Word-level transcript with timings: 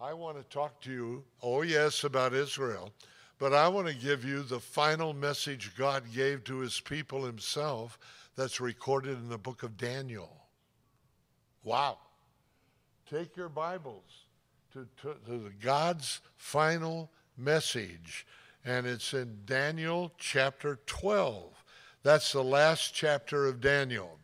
I 0.00 0.12
want 0.12 0.36
to 0.36 0.42
talk 0.44 0.80
to 0.82 0.90
you, 0.90 1.24
oh, 1.42 1.62
yes, 1.62 2.04
about 2.04 2.34
Israel, 2.34 2.92
but 3.38 3.52
I 3.52 3.68
want 3.68 3.86
to 3.86 3.94
give 3.94 4.24
you 4.24 4.42
the 4.42 4.58
final 4.60 5.12
message 5.12 5.76
God 5.76 6.04
gave 6.12 6.44
to 6.44 6.58
his 6.58 6.80
people 6.80 7.24
himself 7.24 7.98
that's 8.36 8.60
recorded 8.60 9.18
in 9.18 9.28
the 9.28 9.38
book 9.38 9.62
of 9.62 9.76
Daniel. 9.76 10.46
Wow. 11.62 11.98
Take 13.08 13.36
your 13.36 13.48
Bibles 13.48 14.24
to, 14.72 14.88
to, 15.02 15.14
to 15.26 15.52
God's 15.62 16.20
final 16.36 17.10
message, 17.38 18.26
and 18.64 18.86
it's 18.86 19.14
in 19.14 19.38
Daniel 19.46 20.12
chapter 20.18 20.80
12. 20.86 21.64
That's 22.02 22.32
the 22.32 22.42
last 22.42 22.94
chapter 22.94 23.46
of 23.46 23.60
Daniel. 23.60 24.18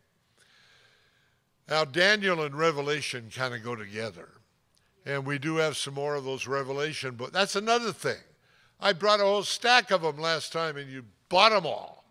Now, 1.68 1.84
Daniel 1.84 2.42
and 2.42 2.56
Revelation 2.56 3.30
kind 3.32 3.54
of 3.54 3.62
go 3.62 3.76
together. 3.76 4.28
And 5.10 5.26
we 5.26 5.38
do 5.38 5.56
have 5.56 5.76
some 5.76 5.94
more 5.94 6.14
of 6.14 6.22
those 6.22 6.46
Revelation 6.46 7.16
books. 7.16 7.32
That's 7.32 7.56
another 7.56 7.92
thing. 7.92 8.20
I 8.80 8.92
brought 8.92 9.18
a 9.18 9.24
whole 9.24 9.42
stack 9.42 9.90
of 9.90 10.02
them 10.02 10.18
last 10.18 10.52
time, 10.52 10.76
and 10.76 10.88
you 10.88 11.04
bought 11.28 11.50
them 11.50 11.66
all. 11.66 12.04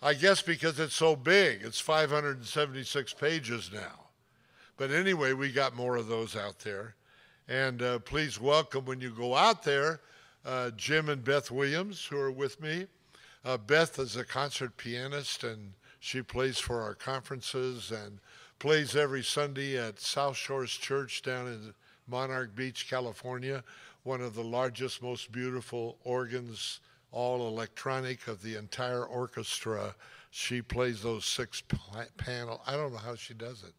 I 0.00 0.14
guess 0.14 0.40
because 0.40 0.78
it's 0.78 0.94
so 0.94 1.16
big. 1.16 1.62
It's 1.64 1.80
576 1.80 3.14
pages 3.14 3.72
now. 3.74 4.06
But 4.76 4.92
anyway, 4.92 5.32
we 5.32 5.50
got 5.50 5.74
more 5.74 5.96
of 5.96 6.06
those 6.06 6.36
out 6.36 6.60
there. 6.60 6.94
And 7.48 7.82
uh, 7.82 7.98
please 7.98 8.40
welcome 8.40 8.84
when 8.84 9.00
you 9.00 9.10
go 9.10 9.34
out 9.34 9.64
there 9.64 9.98
uh, 10.46 10.70
Jim 10.76 11.08
and 11.08 11.24
Beth 11.24 11.50
Williams, 11.50 12.04
who 12.04 12.16
are 12.16 12.30
with 12.30 12.60
me. 12.60 12.86
Uh, 13.44 13.56
Beth 13.56 13.98
is 13.98 14.14
a 14.14 14.24
concert 14.24 14.76
pianist, 14.76 15.42
and 15.42 15.72
she 15.98 16.22
plays 16.22 16.58
for 16.58 16.80
our 16.80 16.94
conferences 16.94 17.90
and 17.90 18.20
plays 18.60 18.94
every 18.94 19.24
Sunday 19.24 19.76
at 19.76 19.98
South 19.98 20.36
Shores 20.36 20.70
Church 20.70 21.22
down 21.22 21.48
in 21.48 21.74
Monarch 22.08 22.54
Beach, 22.54 22.88
California, 22.88 23.62
one 24.02 24.20
of 24.20 24.34
the 24.34 24.44
largest, 24.44 25.02
most 25.02 25.30
beautiful 25.32 25.98
organs, 26.04 26.80
all 27.12 27.46
electronic 27.46 28.28
of 28.28 28.42
the 28.42 28.56
entire 28.56 29.04
orchestra. 29.04 29.94
She 30.30 30.62
plays 30.62 31.02
those 31.02 31.24
six 31.24 31.62
panel. 32.16 32.62
I 32.66 32.72
don't 32.72 32.92
know 32.92 32.98
how 32.98 33.16
she 33.16 33.34
does 33.34 33.62
it. 33.62 33.74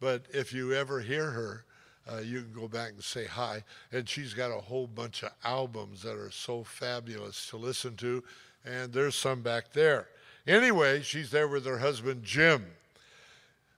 But 0.00 0.26
if 0.32 0.52
you 0.52 0.72
ever 0.72 1.00
hear 1.00 1.30
her, 1.30 1.64
uh, 2.10 2.18
you 2.18 2.42
can 2.42 2.52
go 2.52 2.68
back 2.68 2.90
and 2.90 3.02
say 3.02 3.26
hi. 3.26 3.64
And 3.92 4.08
she's 4.08 4.34
got 4.34 4.50
a 4.50 4.60
whole 4.60 4.86
bunch 4.86 5.22
of 5.22 5.32
albums 5.44 6.02
that 6.02 6.16
are 6.16 6.30
so 6.30 6.62
fabulous 6.62 7.48
to 7.50 7.56
listen 7.56 7.96
to. 7.96 8.22
And 8.64 8.92
there's 8.92 9.14
some 9.14 9.42
back 9.42 9.72
there. 9.72 10.08
Anyway, 10.46 11.02
she's 11.02 11.30
there 11.30 11.48
with 11.48 11.64
her 11.64 11.78
husband, 11.78 12.22
Jim. 12.22 12.66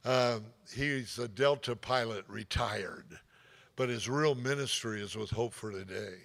Uh, 0.05 0.41
he's 0.75 1.19
a 1.19 1.28
Delta 1.28 1.77
pilot, 1.77 2.25
retired, 2.28 3.19
but 3.77 3.88
his 3.88 4.08
real 4.08 4.34
ministry 4.34 5.00
is 5.02 5.14
with 5.14 5.30
Hope 5.30 5.52
for 5.52 5.70
Today. 5.70 6.16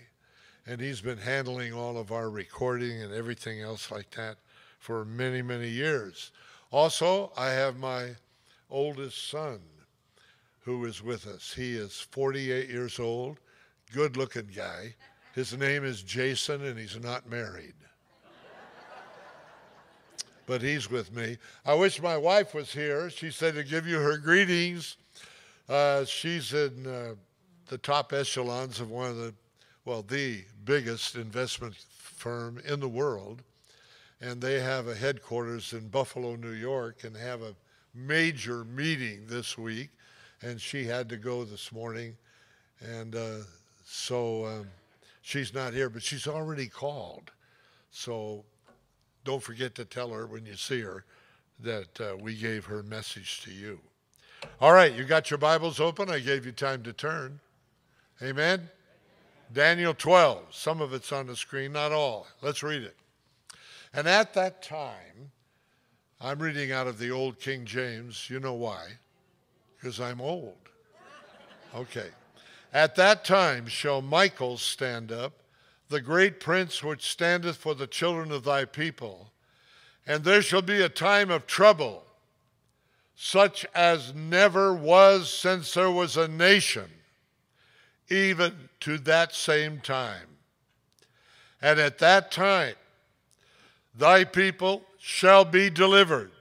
And 0.66 0.80
he's 0.80 1.02
been 1.02 1.18
handling 1.18 1.74
all 1.74 1.98
of 1.98 2.12
our 2.12 2.30
recording 2.30 3.02
and 3.02 3.14
everything 3.14 3.62
else 3.62 3.92
like 3.92 4.12
that 4.12 4.38
for 4.80 5.04
many, 5.06 5.42
many 5.42 5.70
years. 5.70 6.32
Also, 6.72 7.32
I 7.36 7.50
have 7.50 7.78
my 7.78 8.12
oldest 8.70 9.30
son 9.30 9.60
who 10.62 10.86
is 10.86 11.04
with 11.04 11.28
us. 11.28 11.54
He 11.54 11.76
is 11.76 12.00
48 12.12 12.70
years 12.70 13.00
old, 13.00 13.40
good 13.92 14.16
looking 14.16 14.50
guy. 14.56 14.96
His 15.34 15.58
name 15.58 15.84
is 15.84 16.04
Jason, 16.04 16.64
and 16.66 16.80
he's 16.80 17.00
not 17.00 17.30
married 17.30 17.74
but 20.52 20.62
he's 20.62 20.92
with 20.92 21.16
me. 21.16 21.38
I 21.66 21.74
wish 21.76 22.02
my 22.02 22.18
wife 22.18 22.54
was 22.54 22.74
here. 22.74 23.10
She 23.10 23.32
said 23.32 23.56
to 23.56 23.64
give 23.64 23.88
you 23.88 23.98
her 24.00 24.18
greetings. 24.18 24.98
Uh, 25.70 26.04
she's 26.04 26.54
in 26.54 26.86
uh, 26.86 27.14
the 27.72 27.78
top 27.78 28.12
echelons 28.12 28.82
of 28.82 28.92
one 28.92 29.10
of 29.10 29.16
the, 29.16 29.34
well, 29.86 30.02
the 30.02 30.44
biggest 30.66 31.16
investment 31.16 31.74
firm 31.98 32.62
in 32.68 32.82
the 32.82 32.88
world. 32.88 33.44
And 34.20 34.42
they 34.42 34.60
have 34.60 34.90
a 34.90 34.94
headquarters 34.94 35.72
in 35.72 35.88
Buffalo, 35.88 36.36
New 36.36 36.52
York, 36.52 37.06
and 37.06 37.16
have 37.16 37.42
a 37.42 37.56
major 37.96 38.66
meeting 38.66 39.22
this 39.26 39.58
week. 39.58 39.90
And 40.42 40.60
she 40.60 40.84
had 40.84 41.08
to 41.10 41.16
go 41.16 41.46
this 41.46 41.72
morning. 41.72 42.18
And 42.82 43.16
uh, 43.16 43.38
so 43.86 44.46
um, 44.46 44.68
she's 45.22 45.54
not 45.54 45.74
here, 45.74 45.90
but 45.90 46.04
she's 46.04 46.28
already 46.28 46.68
called. 46.68 47.32
So 47.90 48.44
don't 49.24 49.42
forget 49.42 49.76
to 49.76 49.86
tell 49.86 50.10
her 50.10 50.28
when 50.28 50.46
you 50.46 50.58
see 50.58 50.82
her 50.82 51.06
that 51.62 52.02
uh, 52.02 52.18
we 52.20 52.36
gave 52.36 52.66
her 52.66 52.84
message 52.84 53.40
to 53.44 53.52
you. 53.52 53.80
All 54.60 54.74
right, 54.74 54.94
you 54.94 55.06
got 55.06 55.32
your 55.32 55.38
Bibles 55.38 55.80
open. 55.80 56.10
I 56.10 56.20
gave 56.20 56.46
you 56.46 56.52
time 56.52 56.84
to 56.84 56.92
turn. 56.92 57.40
Amen. 58.24 58.70
Daniel 59.52 59.94
12. 59.94 60.44
Some 60.52 60.80
of 60.80 60.94
it's 60.94 61.12
on 61.12 61.28
the 61.28 61.36
screen, 61.36 61.74
not 61.74 61.92
all. 61.92 62.28
Let's 62.42 62.62
read 62.62 62.84
it. 62.84 62.96
And 63.94 64.08
at 64.08 64.34
that 64.36 64.62
time, 64.62 65.32
I'm 66.20 66.40
reading 66.40 66.72
out 66.72 66.88
of 66.88 67.00
the 67.00 67.10
old 67.10 67.40
King 67.40 67.66
James. 67.66 68.30
You 68.30 68.40
know 68.40 68.54
why? 68.54 68.88
Because 69.76 70.00
I'm 70.00 70.22
old. 70.22 70.58
Okay. 71.76 72.10
At 72.74 72.96
that 72.96 73.26
time 73.26 73.66
shall 73.66 74.02
Michael 74.02 74.58
stand 74.58 75.12
up 75.12 75.34
the 75.90 76.00
great 76.00 76.40
prince 76.40 76.84
which 76.84 77.12
standeth 77.12 77.58
for 77.58 77.74
the 77.74 77.88
children 77.88 78.32
of 78.32 78.44
thy 78.44 78.66
people. 78.66 79.32
And 80.08 80.24
there 80.24 80.42
shall 80.42 80.62
be 80.62 80.82
a 80.82 80.90
time 80.90 81.30
of 81.30 81.48
trouble, 81.48 82.06
such 83.16 83.66
as 83.76 84.14
never 84.14 84.74
was 84.74 85.32
since 85.32 85.74
there 85.74 85.92
was 85.92 86.18
a 86.18 86.28
nation, 86.28 86.90
even 88.12 88.70
to 88.82 88.98
that 89.00 89.34
same 89.34 89.80
time. 89.80 90.28
And 91.62 91.80
at 91.80 92.00
that 92.00 92.32
time, 92.32 92.76
thy 93.96 94.24
people 94.24 94.84
shall 95.00 95.46
be 95.46 95.70
delivered, 95.70 96.32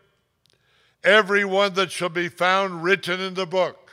every 1.04 1.44
one 1.44 1.74
that 1.74 1.90
shall 1.90 2.08
be 2.08 2.28
found 2.28 2.82
written 2.82 3.20
in 3.20 3.34
the 3.34 3.46
book. 3.46 3.90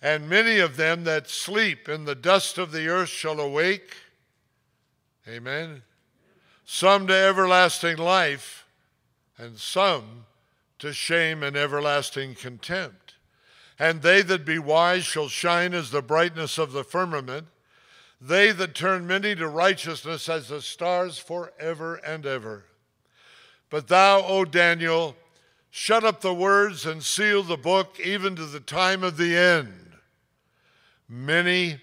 And 0.00 0.28
many 0.28 0.58
of 0.58 0.76
them 0.76 1.04
that 1.04 1.28
sleep 1.28 1.88
in 1.88 2.04
the 2.04 2.14
dust 2.14 2.58
of 2.58 2.72
the 2.72 2.88
earth 2.88 3.08
shall 3.08 3.40
awake 3.40 3.96
Amen. 5.26 5.82
Some 6.64 7.06
to 7.06 7.14
everlasting 7.14 7.96
life, 7.96 8.66
and 9.38 9.58
some 9.58 10.26
to 10.78 10.92
shame 10.92 11.42
and 11.42 11.56
everlasting 11.56 12.34
contempt. 12.34 13.03
And 13.78 14.02
they 14.02 14.22
that 14.22 14.44
be 14.44 14.58
wise 14.58 15.04
shall 15.04 15.28
shine 15.28 15.74
as 15.74 15.90
the 15.90 16.02
brightness 16.02 16.58
of 16.58 16.72
the 16.72 16.84
firmament, 16.84 17.48
they 18.20 18.52
that 18.52 18.74
turn 18.74 19.06
many 19.06 19.34
to 19.34 19.48
righteousness 19.48 20.28
as 20.28 20.48
the 20.48 20.62
stars 20.62 21.18
forever 21.18 21.96
and 21.96 22.24
ever. 22.24 22.64
But 23.70 23.88
thou, 23.88 24.24
O 24.24 24.44
Daniel, 24.44 25.16
shut 25.70 26.04
up 26.04 26.20
the 26.20 26.32
words 26.32 26.86
and 26.86 27.02
seal 27.02 27.42
the 27.42 27.56
book 27.56 27.98
even 28.02 28.36
to 28.36 28.46
the 28.46 28.60
time 28.60 29.02
of 29.02 29.16
the 29.16 29.36
end. 29.36 29.96
Many, 31.08 31.80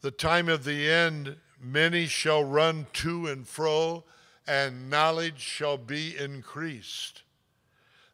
the 0.00 0.12
time 0.12 0.48
of 0.48 0.64
the 0.64 0.88
end 0.88 1.36
Many 1.60 2.06
shall 2.06 2.44
run 2.44 2.86
to 2.94 3.26
and 3.26 3.46
fro, 3.46 4.04
and 4.46 4.88
knowledge 4.88 5.40
shall 5.40 5.76
be 5.76 6.16
increased. 6.16 7.22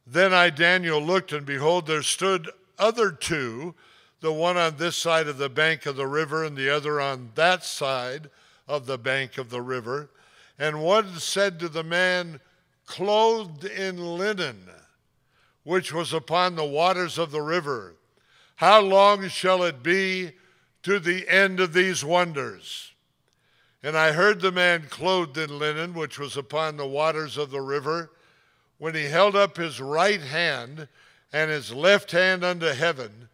Then 0.07 0.35
I, 0.35 0.51
Daniel, 0.51 1.01
looked, 1.01 1.33
and 1.33 1.47
behold, 1.47 1.87
there 1.87 2.03
stood 2.03 2.51
other 2.79 3.11
two, 3.11 3.75
the 4.21 4.33
one 4.33 4.57
on 4.57 4.77
this 4.77 4.97
side 4.97 5.29
of 5.29 5.39
the 5.39 5.49
bank 5.49 5.87
of 5.87 5.97
the 5.97 6.07
river, 6.07 6.45
and 6.45 6.57
the 6.57 6.71
other 6.71 7.01
on 7.01 7.31
that 7.35 7.65
side 7.65 8.31
of 8.69 8.87
the 8.87 8.99
bank 8.99 9.39
of 9.39 9.51
the 9.51 9.63
river. 9.63 10.11
And 10.59 10.83
one 10.83 11.19
said 11.19 11.59
to 11.61 11.69
the 11.69 11.83
man, 11.83 12.41
clothed 12.87 13.65
in 13.65 13.97
linen, 14.19 14.69
which 15.63 15.93
was 15.93 16.13
upon 16.13 16.55
the 16.55 16.65
waters 16.65 17.19
of 17.19 17.31
the 17.31 17.43
river, 17.43 17.97
How 18.57 18.81
long 18.81 19.29
shall 19.29 19.63
it 19.63 19.83
be 19.83 20.33
to 20.83 20.99
the 20.99 21.29
end 21.29 21.61
of 21.61 21.73
these 21.73 22.05
wonders? 22.05 22.93
And 23.83 23.97
I 23.97 24.13
heard 24.13 24.41
the 24.41 24.53
man 24.53 24.87
clothed 24.89 25.37
in 25.37 25.59
linen, 25.59 25.95
which 25.95 26.19
was 26.19 26.37
upon 26.37 26.77
the 26.77 26.87
waters 26.87 27.37
of 27.37 27.51
the 27.51 27.61
river, 27.61 28.11
when 28.79 28.95
he 28.95 29.05
held 29.05 29.37
up 29.37 29.57
his 29.57 29.81
right 29.81 30.21
hand 30.21 30.89
and 31.33 31.51
his 31.51 31.73
left 31.73 32.11
hand 32.11 32.45
unto 32.45 32.67
heaven, 32.67 33.29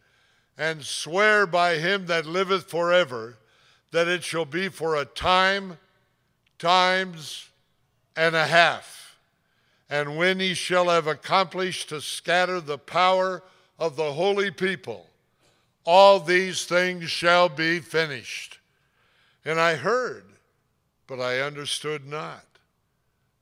and 0.56 0.84
swear 0.84 1.46
by 1.46 1.76
him 1.76 2.06
that 2.06 2.26
liveth 2.26 2.70
forever, 2.70 3.38
that 3.92 4.08
it 4.08 4.22
shall 4.22 4.44
be 4.44 4.68
for 4.68 4.96
a 4.96 5.04
time, 5.04 5.78
times, 6.58 7.48
and 8.16 8.34
a 8.34 8.46
half. 8.46 9.16
And 9.88 10.16
when 10.16 10.38
he 10.38 10.54
shall 10.54 10.88
have 10.88 11.06
accomplished 11.06 11.88
to 11.88 12.00
scatter 12.00 12.60
the 12.60 12.78
power 12.78 13.42
of 13.78 13.96
the 13.96 14.12
holy 14.12 14.50
people, 14.50 15.06
all 15.84 16.20
these 16.20 16.64
things 16.64 17.10
shall 17.10 17.48
be 17.48 17.80
finished. 17.80 18.58
And 19.44 19.58
I 19.58 19.74
heard 19.74 20.24
but 21.10 21.20
I 21.20 21.40
understood 21.40 22.06
not. 22.06 22.44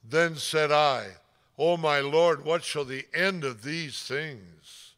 Then 0.03 0.37
said 0.37 0.73
I, 0.73 1.09
O 1.59 1.77
my 1.77 1.99
Lord, 1.99 2.45
what 2.45 2.63
shall 2.63 2.85
the 2.85 3.07
end 3.13 3.43
of 3.43 3.63
these 3.63 4.01
things? 4.03 4.95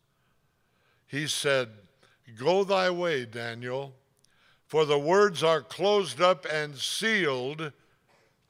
He 1.07 1.27
said, 1.27 1.71
Go 2.39 2.65
thy 2.65 2.91
way, 2.91 3.25
Daniel, 3.25 3.95
for 4.67 4.85
the 4.85 4.99
words 4.99 5.43
are 5.43 5.63
closed 5.63 6.21
up 6.21 6.47
and 6.53 6.77
sealed 6.77 7.73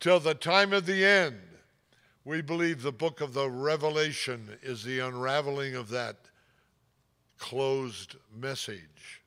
till 0.00 0.18
the 0.18 0.34
time 0.34 0.72
of 0.72 0.86
the 0.86 1.04
end. 1.04 1.40
We 2.24 2.42
believe 2.42 2.82
the 2.82 2.92
book 2.92 3.20
of 3.20 3.32
the 3.32 3.48
Revelation 3.48 4.58
is 4.62 4.82
the 4.82 4.98
unraveling 4.98 5.74
of 5.74 5.88
that 5.90 6.16
closed 7.38 8.16
message. 8.36 9.22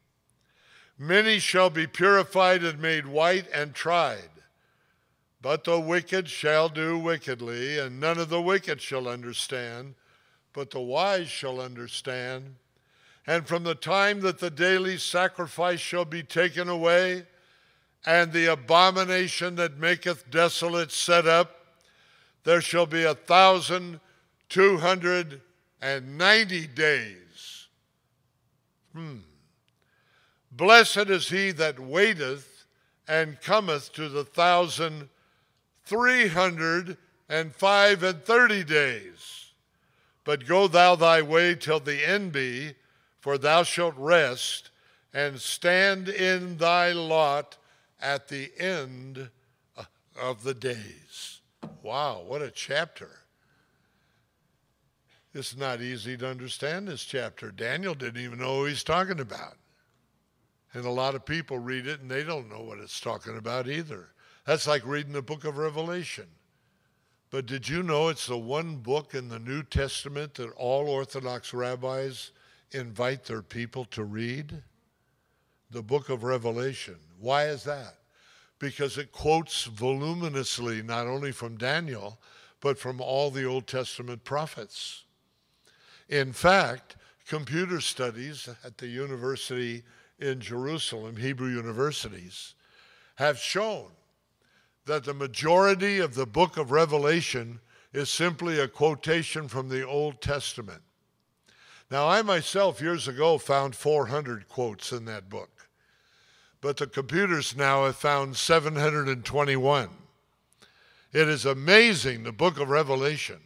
Many 0.99 1.39
shall 1.39 1.69
be 1.69 1.87
purified 1.87 2.63
and 2.63 2.79
made 2.79 3.07
white 3.07 3.47
and 3.51 3.73
tried. 3.73 4.29
But 5.43 5.65
the 5.65 5.77
wicked 5.77 6.29
shall 6.29 6.69
do 6.69 6.97
wickedly, 6.97 7.77
and 7.77 7.99
none 7.99 8.17
of 8.17 8.29
the 8.29 8.41
wicked 8.41 8.81
shall 8.81 9.09
understand, 9.09 9.95
but 10.53 10.71
the 10.71 10.79
wise 10.79 11.27
shall 11.27 11.59
understand. 11.59 12.55
And 13.27 13.45
from 13.45 13.65
the 13.65 13.75
time 13.75 14.21
that 14.21 14.39
the 14.39 14.49
daily 14.49 14.97
sacrifice 14.97 15.81
shall 15.81 16.05
be 16.05 16.23
taken 16.23 16.69
away, 16.69 17.25
and 18.05 18.31
the 18.31 18.53
abomination 18.53 19.55
that 19.55 19.77
maketh 19.77 20.31
desolate 20.31 20.93
set 20.93 21.27
up, 21.27 21.65
there 22.45 22.61
shall 22.61 22.85
be 22.85 23.03
a 23.03 23.13
thousand 23.13 23.99
two 24.47 24.77
hundred 24.77 25.41
and 25.81 26.17
ninety 26.17 26.67
days. 26.67 27.67
Hmm. 28.93 29.17
Blessed 30.53 31.09
is 31.09 31.27
he 31.27 31.51
that 31.51 31.81
waiteth 31.81 32.65
and 33.09 33.41
cometh 33.41 33.91
to 33.93 34.07
the 34.07 34.23
thousand 34.23 35.09
three 35.83 36.27
hundred 36.27 36.97
and 37.29 37.53
five 37.53 38.03
and 38.03 38.23
thirty 38.23 38.63
days. 38.63 39.51
But 40.23 40.47
go 40.47 40.67
thou 40.67 40.95
thy 40.95 41.21
way 41.21 41.55
till 41.55 41.79
the 41.79 42.07
end 42.07 42.31
be, 42.31 42.75
for 43.19 43.37
thou 43.37 43.63
shalt 43.63 43.95
rest 43.97 44.69
and 45.13 45.39
stand 45.39 46.07
in 46.09 46.57
thy 46.57 46.91
lot 46.91 47.57
at 48.01 48.27
the 48.29 48.51
end 48.57 49.29
uh, 49.77 49.83
of 50.19 50.43
the 50.43 50.53
days. 50.53 51.41
Wow, 51.81 52.23
what 52.25 52.41
a 52.41 52.51
chapter. 52.51 53.19
It's 55.33 55.57
not 55.57 55.81
easy 55.81 56.15
to 56.17 56.27
understand 56.27 56.87
this 56.87 57.03
chapter. 57.03 57.51
Daniel 57.51 57.95
didn't 57.95 58.23
even 58.23 58.39
know 58.39 58.59
who 58.59 58.65
he's 58.65 58.83
talking 58.83 59.19
about. 59.19 59.57
And 60.73 60.85
a 60.85 60.91
lot 60.91 61.15
of 61.15 61.25
people 61.25 61.59
read 61.59 61.87
it 61.87 62.01
and 62.01 62.09
they 62.09 62.23
don't 62.23 62.49
know 62.49 62.61
what 62.61 62.79
it's 62.79 62.99
talking 62.99 63.37
about 63.37 63.67
either. 63.67 64.09
That's 64.45 64.67
like 64.67 64.85
reading 64.85 65.13
the 65.13 65.21
book 65.21 65.45
of 65.45 65.57
Revelation. 65.57 66.27
But 67.31 67.45
did 67.45 67.67
you 67.67 67.81
know 67.81 68.09
it's 68.09 68.27
the 68.27 68.37
one 68.37 68.75
book 68.75 69.15
in 69.15 69.29
the 69.29 69.39
New 69.39 69.63
Testament 69.63 70.35
that 70.35 70.51
all 70.51 70.87
Orthodox 70.87 71.53
rabbis 71.53 72.31
invite 72.71 73.25
their 73.25 73.41
people 73.41 73.85
to 73.85 74.03
read? 74.03 74.61
The 75.71 75.81
book 75.81 76.09
of 76.09 76.23
Revelation. 76.23 76.97
Why 77.19 77.47
is 77.47 77.63
that? 77.63 77.95
Because 78.59 78.97
it 78.97 79.11
quotes 79.11 79.63
voluminously 79.63 80.83
not 80.83 81.07
only 81.07 81.31
from 81.31 81.57
Daniel, 81.57 82.19
but 82.59 82.77
from 82.77 83.01
all 83.01 83.31
the 83.31 83.45
Old 83.45 83.65
Testament 83.65 84.23
prophets. 84.23 85.03
In 86.09 86.33
fact, 86.33 86.97
computer 87.27 87.81
studies 87.81 88.47
at 88.63 88.77
the 88.77 88.87
university 88.87 89.83
in 90.19 90.39
Jerusalem, 90.39 91.15
Hebrew 91.15 91.49
universities, 91.49 92.53
have 93.15 93.39
shown 93.39 93.87
that 94.85 95.03
the 95.03 95.13
majority 95.13 95.99
of 95.99 96.15
the 96.15 96.25
book 96.25 96.57
of 96.57 96.71
Revelation 96.71 97.59
is 97.93 98.09
simply 98.09 98.59
a 98.59 98.67
quotation 98.67 99.47
from 99.47 99.69
the 99.69 99.85
Old 99.85 100.21
Testament. 100.21 100.81
Now, 101.91 102.07
I 102.07 102.21
myself 102.21 102.81
years 102.81 103.07
ago 103.07 103.37
found 103.37 103.75
400 103.75 104.49
quotes 104.49 104.91
in 104.91 105.05
that 105.05 105.29
book, 105.29 105.67
but 106.59 106.77
the 106.77 106.87
computers 106.87 107.55
now 107.55 107.85
have 107.85 107.95
found 107.95 108.35
721. 108.35 109.89
It 111.11 111.27
is 111.27 111.45
amazing, 111.45 112.23
the 112.23 112.31
book 112.31 112.59
of 112.59 112.69
Revelation. 112.69 113.39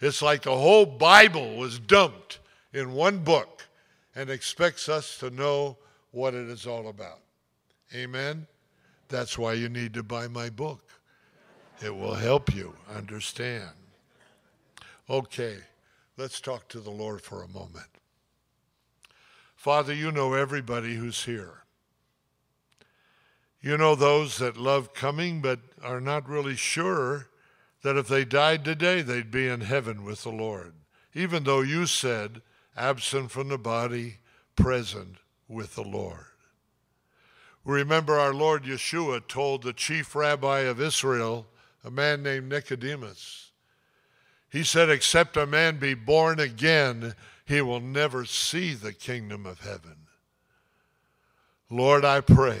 It's 0.00 0.22
like 0.22 0.42
the 0.42 0.56
whole 0.56 0.86
Bible 0.86 1.56
was 1.56 1.78
dumped 1.78 2.38
in 2.72 2.92
one 2.92 3.18
book 3.18 3.66
and 4.14 4.30
expects 4.30 4.88
us 4.88 5.18
to 5.18 5.30
know 5.30 5.76
what 6.12 6.34
it 6.34 6.48
is 6.48 6.66
all 6.66 6.88
about. 6.88 7.20
Amen? 7.94 8.46
That's 9.12 9.36
why 9.36 9.52
you 9.52 9.68
need 9.68 9.92
to 9.92 10.02
buy 10.02 10.26
my 10.26 10.48
book. 10.48 10.88
It 11.84 11.94
will 11.94 12.14
help 12.14 12.54
you 12.54 12.74
understand. 12.96 13.68
Okay, 15.10 15.58
let's 16.16 16.40
talk 16.40 16.66
to 16.68 16.80
the 16.80 16.90
Lord 16.90 17.20
for 17.20 17.42
a 17.42 17.48
moment. 17.48 17.88
Father, 19.54 19.92
you 19.92 20.10
know 20.12 20.32
everybody 20.32 20.94
who's 20.94 21.24
here. 21.24 21.64
You 23.60 23.76
know 23.76 23.94
those 23.94 24.38
that 24.38 24.56
love 24.56 24.94
coming 24.94 25.42
but 25.42 25.60
are 25.82 26.00
not 26.00 26.26
really 26.26 26.56
sure 26.56 27.28
that 27.82 27.98
if 27.98 28.08
they 28.08 28.24
died 28.24 28.64
today, 28.64 29.02
they'd 29.02 29.30
be 29.30 29.46
in 29.46 29.60
heaven 29.60 30.04
with 30.04 30.22
the 30.22 30.30
Lord, 30.30 30.72
even 31.12 31.44
though 31.44 31.60
you 31.60 31.84
said, 31.84 32.40
absent 32.74 33.30
from 33.30 33.50
the 33.50 33.58
body, 33.58 34.16
present 34.56 35.18
with 35.48 35.74
the 35.74 35.82
Lord. 35.82 36.31
We 37.64 37.74
remember, 37.74 38.18
our 38.18 38.34
Lord 38.34 38.64
Yeshua 38.64 39.26
told 39.28 39.62
the 39.62 39.72
chief 39.72 40.14
rabbi 40.14 40.60
of 40.60 40.80
Israel, 40.80 41.46
a 41.84 41.90
man 41.90 42.22
named 42.22 42.48
Nicodemus, 42.48 43.50
he 44.50 44.64
said, 44.64 44.90
Except 44.90 45.36
a 45.36 45.46
man 45.46 45.78
be 45.78 45.94
born 45.94 46.38
again, 46.38 47.14
he 47.46 47.60
will 47.60 47.80
never 47.80 48.24
see 48.24 48.74
the 48.74 48.92
kingdom 48.92 49.46
of 49.46 49.60
heaven. 49.60 49.96
Lord, 51.70 52.04
I 52.04 52.20
pray 52.20 52.60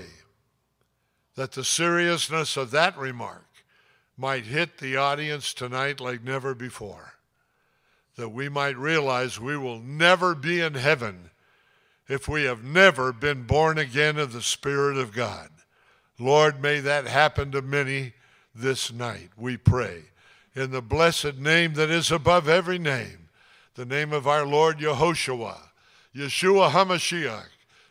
that 1.34 1.52
the 1.52 1.64
seriousness 1.64 2.56
of 2.56 2.70
that 2.70 2.96
remark 2.96 3.46
might 4.16 4.44
hit 4.44 4.78
the 4.78 4.96
audience 4.96 5.52
tonight 5.52 6.00
like 6.00 6.22
never 6.22 6.54
before, 6.54 7.14
that 8.16 8.30
we 8.30 8.48
might 8.48 8.76
realize 8.76 9.38
we 9.38 9.56
will 9.56 9.80
never 9.80 10.34
be 10.34 10.60
in 10.60 10.74
heaven 10.74 11.30
if 12.12 12.28
we 12.28 12.42
have 12.42 12.62
never 12.62 13.10
been 13.10 13.44
born 13.44 13.78
again 13.78 14.18
of 14.18 14.34
the 14.34 14.42
Spirit 14.42 14.98
of 14.98 15.14
God. 15.14 15.48
Lord, 16.18 16.60
may 16.60 16.78
that 16.78 17.06
happen 17.06 17.50
to 17.52 17.62
many 17.62 18.12
this 18.54 18.92
night, 18.92 19.30
we 19.34 19.56
pray. 19.56 20.02
In 20.54 20.72
the 20.72 20.82
blessed 20.82 21.38
name 21.38 21.72
that 21.72 21.88
is 21.88 22.10
above 22.10 22.50
every 22.50 22.78
name, 22.78 23.30
the 23.76 23.86
name 23.86 24.12
of 24.12 24.28
our 24.28 24.44
Lord 24.44 24.76
Yehoshua, 24.76 25.56
Yeshua 26.14 26.72
HaMashiach, 26.72 27.48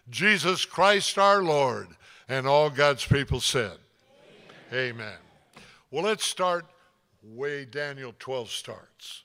Jesus 0.07 0.65
Christ 0.65 1.17
our 1.17 1.41
Lord, 1.41 1.87
and 2.29 2.45
all 2.45 2.69
God's 2.69 3.03
people 3.03 3.39
said, 3.39 3.79
Amen. 4.71 4.91
Amen. 4.91 5.17
Well, 5.89 6.03
let's 6.03 6.25
start 6.25 6.67
way 7.23 7.65
Daniel 7.65 8.13
12 8.19 8.51
starts 8.51 9.23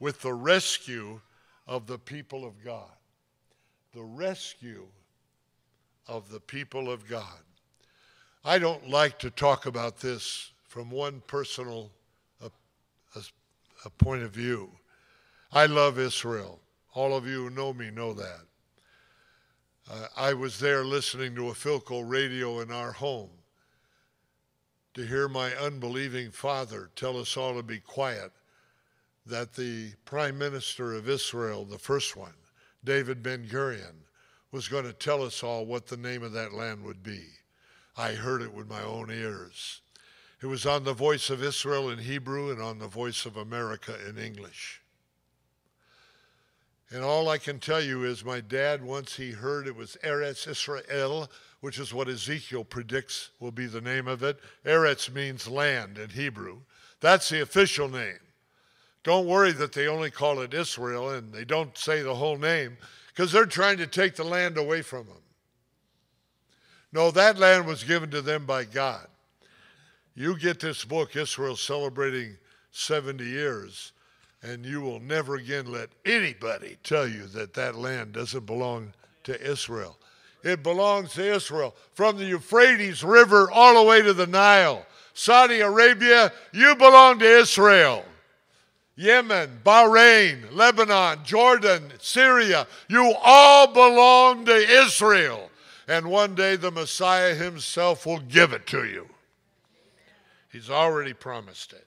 with 0.00 0.22
the 0.22 0.32
rescue 0.32 1.20
of 1.66 1.86
the 1.86 1.98
people 1.98 2.46
of 2.46 2.64
God 2.64 2.88
the 3.98 4.04
rescue 4.04 4.86
of 6.06 6.30
the 6.30 6.38
people 6.38 6.88
of 6.88 7.08
God. 7.08 7.42
I 8.44 8.60
don't 8.60 8.88
like 8.88 9.18
to 9.18 9.28
talk 9.28 9.66
about 9.66 9.98
this 9.98 10.52
from 10.68 10.88
one 10.88 11.20
personal 11.26 11.90
uh, 12.40 12.50
a, 13.84 13.90
point 13.90 14.22
of 14.22 14.30
view. 14.30 14.70
I 15.52 15.66
love 15.66 15.98
Israel. 15.98 16.60
All 16.94 17.16
of 17.16 17.26
you 17.26 17.48
who 17.48 17.50
know 17.50 17.72
me 17.72 17.90
know 17.90 18.14
that. 18.14 18.42
Uh, 19.90 20.06
I 20.16 20.32
was 20.32 20.60
there 20.60 20.84
listening 20.84 21.34
to 21.34 21.48
a 21.48 21.54
Philco 21.54 22.08
radio 22.08 22.60
in 22.60 22.70
our 22.70 22.92
home 22.92 23.30
to 24.94 25.04
hear 25.04 25.26
my 25.26 25.56
unbelieving 25.56 26.30
father 26.30 26.90
tell 26.94 27.18
us 27.18 27.36
all 27.36 27.56
to 27.56 27.64
be 27.64 27.80
quiet 27.80 28.30
that 29.26 29.54
the 29.54 29.90
prime 30.04 30.38
minister 30.38 30.94
of 30.94 31.08
Israel, 31.08 31.64
the 31.64 31.78
first 31.78 32.16
one, 32.16 32.34
David 32.88 33.22
Ben 33.22 33.44
Gurion 33.44 34.06
was 34.50 34.66
going 34.66 34.86
to 34.86 34.94
tell 34.94 35.22
us 35.22 35.42
all 35.42 35.66
what 35.66 35.88
the 35.88 35.96
name 35.98 36.22
of 36.22 36.32
that 36.32 36.54
land 36.54 36.82
would 36.84 37.02
be. 37.02 37.20
I 37.98 38.12
heard 38.12 38.40
it 38.40 38.54
with 38.54 38.66
my 38.66 38.82
own 38.82 39.10
ears. 39.10 39.82
It 40.40 40.46
was 40.46 40.64
on 40.64 40.84
the 40.84 40.94
voice 40.94 41.28
of 41.28 41.42
Israel 41.42 41.90
in 41.90 41.98
Hebrew 41.98 42.50
and 42.50 42.62
on 42.62 42.78
the 42.78 42.88
voice 42.88 43.26
of 43.26 43.36
America 43.36 43.94
in 44.08 44.16
English. 44.16 44.80
And 46.90 47.04
all 47.04 47.28
I 47.28 47.36
can 47.36 47.58
tell 47.58 47.82
you 47.82 48.04
is 48.04 48.24
my 48.24 48.40
dad, 48.40 48.82
once 48.82 49.16
he 49.16 49.32
heard 49.32 49.66
it 49.66 49.76
was 49.76 49.98
Eretz 50.02 50.48
Israel, 50.48 51.30
which 51.60 51.78
is 51.78 51.92
what 51.92 52.08
Ezekiel 52.08 52.64
predicts 52.64 53.32
will 53.38 53.52
be 53.52 53.66
the 53.66 53.82
name 53.82 54.08
of 54.08 54.22
it. 54.22 54.40
Eretz 54.64 55.12
means 55.12 55.46
land 55.46 55.98
in 55.98 56.08
Hebrew. 56.08 56.60
That's 57.00 57.28
the 57.28 57.42
official 57.42 57.90
name. 57.90 58.20
Don't 59.08 59.26
worry 59.26 59.52
that 59.52 59.72
they 59.72 59.86
only 59.86 60.10
call 60.10 60.40
it 60.40 60.52
Israel 60.52 61.08
and 61.08 61.32
they 61.32 61.46
don't 61.46 61.78
say 61.78 62.02
the 62.02 62.14
whole 62.14 62.36
name 62.36 62.76
because 63.06 63.32
they're 63.32 63.46
trying 63.46 63.78
to 63.78 63.86
take 63.86 64.16
the 64.16 64.22
land 64.22 64.58
away 64.58 64.82
from 64.82 65.06
them. 65.06 65.22
No, 66.92 67.10
that 67.12 67.38
land 67.38 67.66
was 67.66 67.84
given 67.84 68.10
to 68.10 68.20
them 68.20 68.44
by 68.44 68.64
God. 68.64 69.06
You 70.14 70.36
get 70.36 70.60
this 70.60 70.84
book, 70.84 71.16
Israel 71.16 71.56
celebrating 71.56 72.36
70 72.72 73.24
years, 73.24 73.92
and 74.42 74.66
you 74.66 74.82
will 74.82 75.00
never 75.00 75.36
again 75.36 75.72
let 75.72 75.88
anybody 76.04 76.76
tell 76.84 77.08
you 77.08 77.28
that 77.28 77.54
that 77.54 77.76
land 77.76 78.12
doesn't 78.12 78.44
belong 78.44 78.92
to 79.24 79.40
Israel. 79.40 79.96
It 80.44 80.62
belongs 80.62 81.14
to 81.14 81.34
Israel. 81.34 81.74
From 81.94 82.18
the 82.18 82.26
Euphrates 82.26 83.02
River 83.02 83.50
all 83.50 83.82
the 83.82 83.88
way 83.88 84.02
to 84.02 84.12
the 84.12 84.26
Nile. 84.26 84.84
Saudi 85.14 85.60
Arabia, 85.60 86.30
you 86.52 86.76
belong 86.76 87.20
to 87.20 87.24
Israel. 87.24 88.04
Yemen, 88.98 89.60
Bahrain, 89.64 90.52
Lebanon, 90.52 91.20
Jordan, 91.22 91.92
Syria, 92.00 92.66
you 92.88 93.14
all 93.22 93.72
belong 93.72 94.44
to 94.46 94.56
Israel. 94.56 95.52
And 95.86 96.10
one 96.10 96.34
day 96.34 96.56
the 96.56 96.72
Messiah 96.72 97.32
himself 97.32 98.04
will 98.04 98.18
give 98.18 98.52
it 98.52 98.66
to 98.66 98.84
you. 98.84 99.08
He's 100.50 100.68
already 100.68 101.12
promised 101.12 101.74
it. 101.74 101.86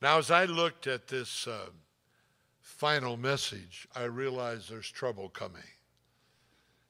Now, 0.00 0.16
as 0.16 0.30
I 0.30 0.46
looked 0.46 0.86
at 0.86 1.08
this 1.08 1.46
uh, 1.46 1.66
final 2.62 3.18
message, 3.18 3.86
I 3.94 4.04
realized 4.04 4.70
there's 4.70 4.90
trouble 4.90 5.28
coming. 5.28 5.60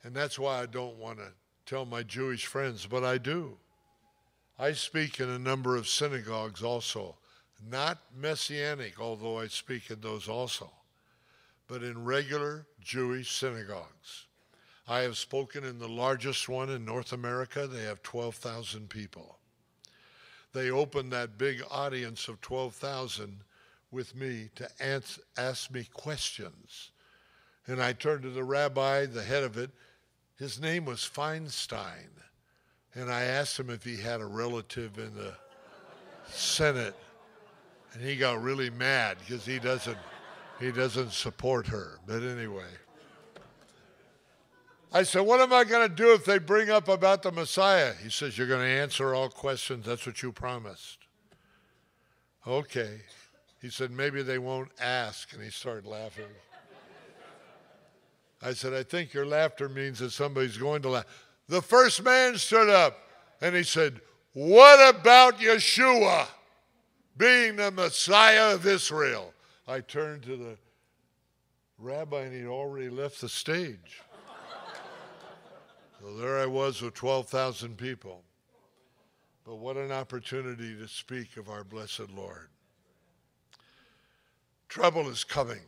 And 0.05 0.15
that's 0.15 0.39
why 0.39 0.63
I 0.63 0.67
don't 0.67 0.97
want 0.99 1.19
to 1.19 1.33
tell 1.67 1.87
my 1.87 2.05
Jewish 2.05 2.47
friends, 2.47 2.87
but 2.87 3.03
I 3.03 3.19
do. 3.19 3.57
I 4.61 4.75
speak 4.75 5.19
in 5.19 5.29
a 5.29 5.41
number 5.41 5.75
of 5.75 5.89
synagogues 5.89 6.63
also, 6.63 7.17
not 7.71 7.99
messianic, 8.17 9.01
although 9.01 9.39
I 9.39 9.49
speak 9.49 9.91
in 9.91 10.01
those 10.01 10.29
also, 10.29 10.71
but 11.67 11.83
in 11.83 12.05
regular 12.05 12.67
Jewish 12.81 13.37
synagogues. 13.37 14.27
I 14.87 15.01
have 15.01 15.17
spoken 15.17 15.65
in 15.65 15.79
the 15.79 15.89
largest 15.89 16.49
one 16.49 16.69
in 16.69 16.85
North 16.85 17.13
America. 17.13 17.67
They 17.67 17.85
have 17.85 18.03
12,000 18.03 18.91
people. 18.91 19.39
They 20.53 20.71
opened 20.71 21.13
that 21.13 21.39
big 21.39 21.63
audience 21.71 22.29
of 22.29 22.41
12,000 22.41 23.39
with 23.91 24.15
me 24.15 24.51
to 24.57 24.69
ask 25.37 25.71
me 25.71 25.89
questions. 25.93 26.91
And 27.67 27.83
I 27.83 27.93
turned 27.95 28.25
to 28.25 28.31
the 28.31 28.45
rabbi, 28.45 29.07
the 29.07 29.23
head 29.23 29.43
of 29.43 29.57
it. 29.57 29.71
His 30.39 30.61
name 30.61 30.85
was 30.85 31.01
Feinstein. 31.01 32.11
And 32.95 33.11
I 33.11 33.23
asked 33.23 33.59
him 33.59 33.71
if 33.71 33.85
he 33.85 33.97
had 33.97 34.21
a 34.21 34.27
relative 34.27 34.99
in 34.99 35.15
the 35.15 35.33
Senate. 36.29 36.95
And 37.95 38.03
he 38.03 38.17
got 38.17 38.43
really 38.43 38.71
mad 38.71 39.19
because 39.21 39.47
he 39.47 39.59
doesn't 39.59 39.99
he 40.61 40.71
doesn't 40.71 41.13
support 41.13 41.67
her. 41.69 41.99
But 42.07 42.23
anyway. 42.23 42.71
I 44.93 45.03
said, 45.03 45.23
What 45.23 45.41
am 45.41 45.53
I 45.53 45.65
going 45.65 45.89
to 45.89 45.95
do 45.95 46.13
if 46.13 46.25
they 46.25 46.39
bring 46.39 46.71
up 46.71 46.89
about 46.89 47.23
the 47.23 47.33
Messiah? 47.33 47.93
He 48.03 48.11
says, 48.11 48.39
You're 48.39 48.47
going 48.47 48.61
to 48.61 48.67
answer 48.67 49.15
all 49.15 49.29
questions. 49.29 49.87
That's 49.87 50.07
what 50.07 50.23
you 50.23 50.31
promised. 50.31 50.99
Okay. 52.47 53.01
He 53.61 53.71
said, 53.71 53.91
Maybe 53.91 54.23
they 54.23 54.39
won't 54.39 54.71
ask. 54.81 55.33
And 55.33 55.43
he 55.43 55.51
started 55.51 55.87
laughing. 55.87 56.27
I 58.41 58.53
said, 58.53 58.75
I 58.75 58.83
think 58.83 59.15
your 59.15 59.27
laughter 59.27 59.69
means 59.69 59.99
that 59.99 60.11
somebody's 60.11 60.59
going 60.59 60.83
to 60.83 60.91
laugh. 60.91 61.07
The 61.49 61.63
first 61.63 62.03
man 62.03 62.37
stood 62.37 62.69
up 62.69 62.99
and 63.41 63.57
he 63.57 63.65
said, 63.65 64.01
What 64.33 64.95
about 64.95 65.39
Yeshua 65.39 66.27
being 67.17 67.57
the 67.57 67.71
Messiah 67.71 68.55
of 68.55 68.67
Israel? 68.67 69.33
I 69.67 69.81
turned 69.81 70.23
to 70.25 70.37
the 70.37 70.57
rabbi 71.79 72.23
and 72.23 72.35
he'd 72.35 72.47
already 72.47 72.89
left 72.89 73.21
the 73.21 73.29
stage. 73.29 74.03
so 76.01 76.15
there 76.17 76.39
I 76.39 76.47
was 76.47 76.83
with 76.83 76.95
12,000 76.95 77.77
people. 77.77 78.23
But 79.45 79.57
what 79.57 79.77
an 79.77 79.93
opportunity 79.93 80.75
to 80.77 80.89
speak 80.89 81.37
of 81.37 81.51
our 81.51 81.65
blessed 81.65 82.11
Lord. 82.15 82.49
Trouble 84.69 85.09
is 85.09 85.23
coming. 85.23 85.61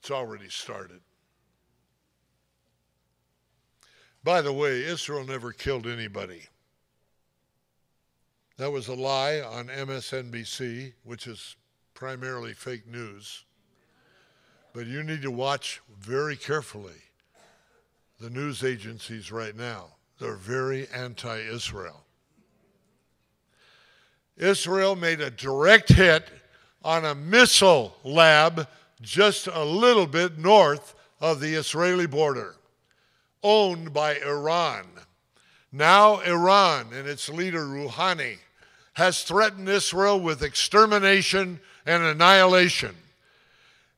It's 0.00 0.10
already 0.10 0.48
started. 0.48 1.00
By 4.24 4.42
the 4.42 4.52
way, 4.52 4.82
Israel 4.82 5.24
never 5.24 5.52
killed 5.52 5.86
anybody. 5.86 6.42
That 8.56 8.70
was 8.70 8.88
a 8.88 8.94
lie 8.94 9.40
on 9.40 9.66
MSNBC, 9.66 10.92
which 11.02 11.26
is 11.26 11.56
primarily 11.94 12.52
fake 12.52 12.86
news. 12.86 13.44
But 14.72 14.86
you 14.86 15.02
need 15.02 15.22
to 15.22 15.30
watch 15.30 15.80
very 15.98 16.36
carefully 16.36 17.02
the 18.20 18.30
news 18.30 18.62
agencies 18.62 19.32
right 19.32 19.56
now. 19.56 19.88
They're 20.20 20.36
very 20.36 20.86
anti 20.94 21.38
Israel. 21.38 22.04
Israel 24.36 24.96
made 24.96 25.20
a 25.20 25.30
direct 25.30 25.90
hit 25.90 26.28
on 26.84 27.04
a 27.04 27.14
missile 27.14 27.96
lab 28.04 28.68
just 29.00 29.46
a 29.46 29.64
little 29.64 30.06
bit 30.06 30.38
north 30.38 30.94
of 31.20 31.40
the 31.40 31.54
Israeli 31.54 32.06
border 32.06 32.56
owned 33.42 33.92
by 33.92 34.16
Iran. 34.16 34.86
Now, 35.70 36.20
Iran 36.20 36.92
and 36.92 37.08
its 37.08 37.28
leader, 37.28 37.66
Rouhani, 37.66 38.38
has 38.94 39.22
threatened 39.22 39.68
Israel 39.68 40.20
with 40.20 40.42
extermination 40.42 41.60
and 41.86 42.02
annihilation. 42.02 42.94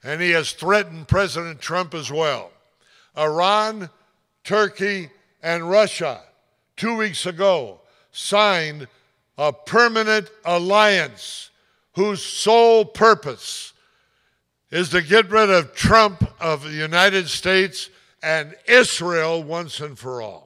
And 0.03 0.21
he 0.21 0.31
has 0.31 0.53
threatened 0.53 1.09
President 1.09 1.61
Trump 1.61 1.95
as 1.95 2.11
well. 2.11 2.50
Iran, 3.17 3.91
Turkey, 4.45 5.11
and 5.43 5.69
Russia, 5.69 6.21
two 6.76 6.97
weeks 6.97 7.26
ago, 7.26 7.81
signed 8.12 8.88
a 9.38 9.53
permanent 9.53 10.31
alliance 10.45 11.50
whose 11.95 12.23
sole 12.23 12.85
purpose 12.85 13.73
is 14.71 14.88
to 14.91 15.03
get 15.03 15.31
rid 15.31 15.50
of 15.50 15.75
Trump 15.75 16.29
of 16.41 16.62
the 16.65 16.73
United 16.73 17.29
States 17.29 17.91
and 18.23 18.55
Israel 18.67 19.43
once 19.43 19.81
and 19.81 19.99
for 19.99 20.21
all. 20.21 20.46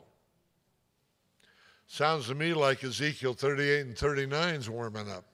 Sounds 1.92 2.28
to 2.28 2.36
me 2.36 2.54
like 2.54 2.84
Ezekiel 2.84 3.34
38 3.34 3.80
and 3.80 3.98
39 3.98 4.54
is 4.54 4.70
warming 4.70 5.10
up. 5.10 5.24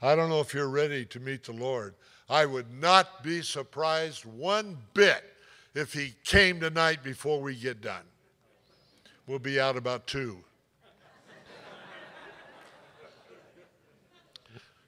I 0.00 0.14
don't 0.14 0.30
know 0.30 0.38
if 0.38 0.54
you're 0.54 0.68
ready 0.68 1.04
to 1.06 1.18
meet 1.18 1.42
the 1.42 1.52
Lord. 1.52 1.96
I 2.30 2.46
would 2.46 2.72
not 2.72 3.24
be 3.24 3.42
surprised 3.42 4.24
one 4.24 4.78
bit 4.94 5.24
if 5.74 5.92
he 5.92 6.14
came 6.22 6.60
tonight 6.60 7.02
before 7.02 7.40
we 7.40 7.56
get 7.56 7.80
done. 7.80 8.04
We'll 9.26 9.40
be 9.40 9.58
out 9.58 9.76
about 9.76 10.06
two. 10.06 10.38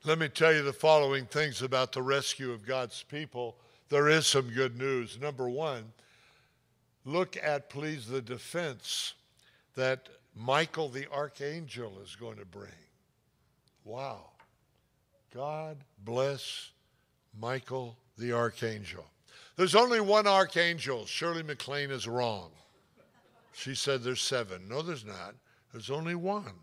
Let 0.05 0.21
me 0.21 0.29
tell 0.29 0.53
you 0.53 0.63
the 0.63 0.73
following 0.73 1.27
things 1.27 1.63
about 1.63 1.91
the 1.91 2.03
rescue 2.03 2.53
of 2.53 2.65
God's 2.65 3.03
people. 3.03 3.57
There 3.89 4.09
is 4.09 4.29
some 4.29 4.51
good 4.51 4.79
news. 4.79 5.19
Number 5.21 5.49
one, 5.49 5.93
look 7.05 7.37
at, 7.43 7.69
please, 7.69 8.07
the 8.07 8.23
defense 8.23 9.15
that 9.75 10.09
Michael 10.39 10.89
the 10.89 11.11
archangel 11.11 11.99
is 12.03 12.15
going 12.15 12.39
to 12.39 12.45
bring. 12.45 12.71
Wow. 13.85 14.31
God 15.35 15.79
bless 16.05 16.71
Michael 17.39 17.97
the 18.17 18.33
archangel. 18.33 19.05
There's 19.57 19.75
only 19.75 20.01
one 20.01 20.29
archangel. 20.29 21.07
Shirley 21.07 21.43
MacLaine 21.43 21.91
is 21.91 22.07
wrong. 22.07 22.51
She 23.53 23.75
said 23.75 24.03
there's 24.03 24.21
seven. 24.21 24.69
No, 24.69 24.83
there's 24.83 25.05
not. 25.05 25.35
There's 25.73 25.91
only 25.91 26.15
one. 26.15 26.55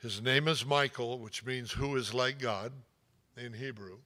His 0.00 0.22
name 0.22 0.46
is 0.46 0.64
Michael, 0.64 1.18
which 1.18 1.44
means 1.44 1.72
who 1.72 1.96
is 1.96 2.14
like 2.14 2.38
God 2.38 2.72
in 3.36 3.52
Hebrew. 3.52 3.98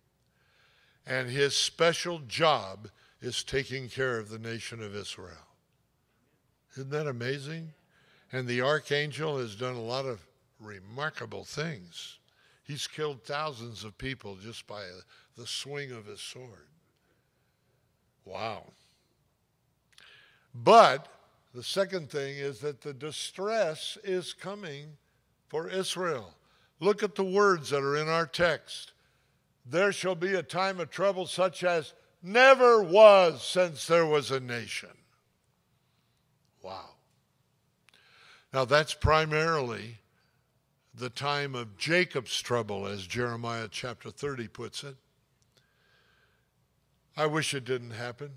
And 1.07 1.29
his 1.29 1.55
special 1.55 2.21
job 2.21 2.89
is 3.21 3.45
taking 3.45 3.91
care 3.91 4.19
of 4.19 4.31
the 4.31 4.39
nation 4.39 4.83
of 4.83 4.97
Israel. 4.97 5.37
Isn't 6.73 6.91
that 6.91 7.07
amazing? 7.07 7.75
And 8.33 8.49
the 8.49 8.62
archangel 8.62 9.39
has 9.39 9.55
done 9.55 9.75
a 9.75 9.83
lot 9.83 10.07
of 10.07 10.27
remarkable 10.59 11.45
things. 11.45 12.19
He's 12.65 12.87
killed 12.87 13.23
thousands 13.23 13.85
of 13.85 13.99
people 13.99 14.37
just 14.37 14.67
by 14.67 14.83
uh, 14.83 15.03
the 15.37 15.47
swing 15.47 15.93
of 15.93 16.07
his 16.07 16.21
sword. 16.21 16.69
Wow. 18.25 18.65
But 20.55 21.09
the 21.55 21.62
second 21.62 22.11
thing 22.11 22.37
is 22.37 22.61
that 22.61 22.81
the 22.81 22.95
distress 22.95 23.99
is 24.05 24.33
coming 24.33 24.97
for 25.49 25.69
Israel. 25.69 26.33
Look 26.81 27.03
at 27.03 27.15
the 27.15 27.25
words 27.25 27.71
that 27.71 27.83
are 27.83 27.97
in 27.97 28.09
our 28.09 28.27
text. 28.27 28.93
There 29.67 29.93
shall 29.93 30.15
be 30.15 30.35
a 30.35 30.43
time 30.43 30.81
of 30.81 30.91
trouble 30.91 31.27
such 31.27 31.62
as 31.62 31.93
never 32.23 32.83
was 32.83 33.43
since 33.43 33.87
there 33.87 34.07
was 34.07 34.31
a 34.31 34.41
nation. 34.41 34.91
Wow. 36.62 36.92
Now 38.53 38.65
that's 38.65 38.95
primarily 38.95 39.99
the 40.95 41.09
time 41.11 41.55
of 41.55 41.79
Jacob's 41.79 42.41
trouble, 42.41 42.87
as 42.87 43.07
Jeremiah 43.07 43.69
chapter 43.71 44.11
30 44.11 44.49
puts 44.49 44.85
it. 44.85 44.97
I 47.17 47.27
wish 47.27 47.55
it 47.55 47.65
didn't 47.65 47.93
happen. 47.93 48.33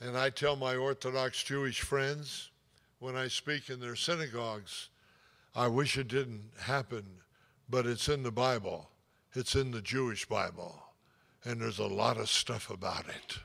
And 0.00 0.16
I 0.18 0.30
tell 0.30 0.56
my 0.56 0.74
Orthodox 0.76 1.42
Jewish 1.42 1.80
friends 1.80 2.50
when 2.98 3.16
I 3.16 3.28
speak 3.28 3.70
in 3.70 3.80
their 3.80 3.96
synagogues, 3.96 4.88
I 5.54 5.68
wish 5.68 5.96
it 5.96 6.08
didn't 6.08 6.50
happen, 6.60 7.04
but 7.68 7.86
it's 7.86 8.08
in 8.08 8.22
the 8.22 8.32
Bible. 8.32 8.90
It's 9.32 9.54
in 9.54 9.70
the 9.70 9.82
Jewish 9.82 10.26
Bible. 10.26 10.82
and 11.44 11.60
there's 11.60 11.78
a 11.78 11.86
lot 11.86 12.16
of 12.16 12.28
stuff 12.28 12.70
about 12.70 13.08
it. 13.08 13.38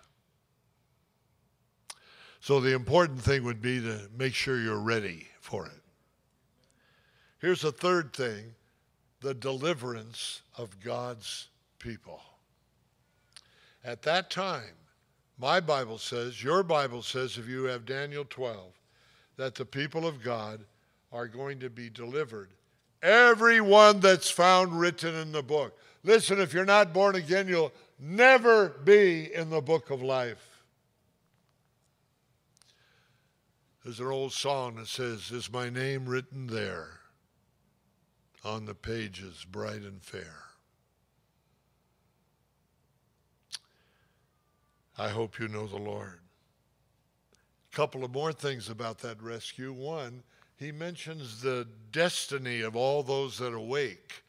So 2.42 2.60
the 2.60 2.74
important 2.74 3.22
thing 3.22 3.44
would 3.44 3.62
be 3.62 3.80
to 3.82 4.10
make 4.18 4.34
sure 4.34 4.60
you're 4.60 4.80
ready 4.80 5.28
for 5.40 5.68
it. 5.68 5.82
Here's 7.40 7.64
a 7.64 7.72
third 7.72 8.14
thing 8.14 8.56
the 9.22 9.34
deliverance 9.36 10.42
of 10.58 10.80
God's 10.80 11.48
people. 11.78 12.20
At 13.84 14.02
that 14.02 14.32
time, 14.32 14.74
my 15.38 15.60
Bible 15.60 16.00
says, 16.00 16.44
your 16.44 16.64
Bible 16.64 17.04
says, 17.04 17.38
if 17.38 17.48
you 17.48 17.66
have 17.66 17.86
Daniel 17.86 18.26
12, 18.28 18.74
that 19.38 19.54
the 19.54 19.66
people 19.66 20.08
of 20.08 20.24
God 20.24 20.62
are 21.12 21.28
going 21.28 21.60
to 21.60 21.70
be 21.70 21.90
delivered. 21.90 22.50
Everyone 23.04 24.00
that's 24.00 24.30
found 24.32 24.80
written 24.80 25.14
in 25.14 25.32
the 25.32 25.44
book. 25.44 25.78
Listen, 26.04 26.40
if 26.40 26.54
you're 26.54 26.66
not 26.66 26.94
born 26.94 27.16
again, 27.16 27.48
you'll 27.48 27.74
never 28.00 28.70
be 28.70 29.32
in 29.34 29.52
the 29.52 29.62
book 29.62 29.92
of 29.92 30.02
life. 30.02 30.51
There's 33.84 34.00
an 34.00 34.08
old 34.08 34.32
song 34.32 34.76
that 34.76 34.88
says, 34.88 35.32
Is 35.32 35.52
my 35.52 35.70
name 35.70 36.06
written 36.06 36.48
there 36.48 37.00
on 38.44 38.66
the 38.66 38.76
pages 38.76 39.46
bright 39.50 39.82
and 39.82 40.02
fair? 40.04 40.44
I 45.00 45.10
hope 45.10 45.40
you 45.40 45.48
know 45.48 45.66
the 45.66 45.78
Lord. 45.78 46.20
A 47.72 47.76
couple 47.76 48.04
of 48.04 48.12
more 48.12 48.32
things 48.32 48.70
about 48.70 49.00
that 49.00 49.20
rescue. 49.20 49.74
One, 49.74 50.22
he 50.58 50.72
mentions 50.72 51.42
the 51.42 51.68
destiny 51.92 52.62
of 52.62 52.76
all 52.76 53.02
those 53.02 53.40
that 53.40 53.54
awake. 53.56 54.22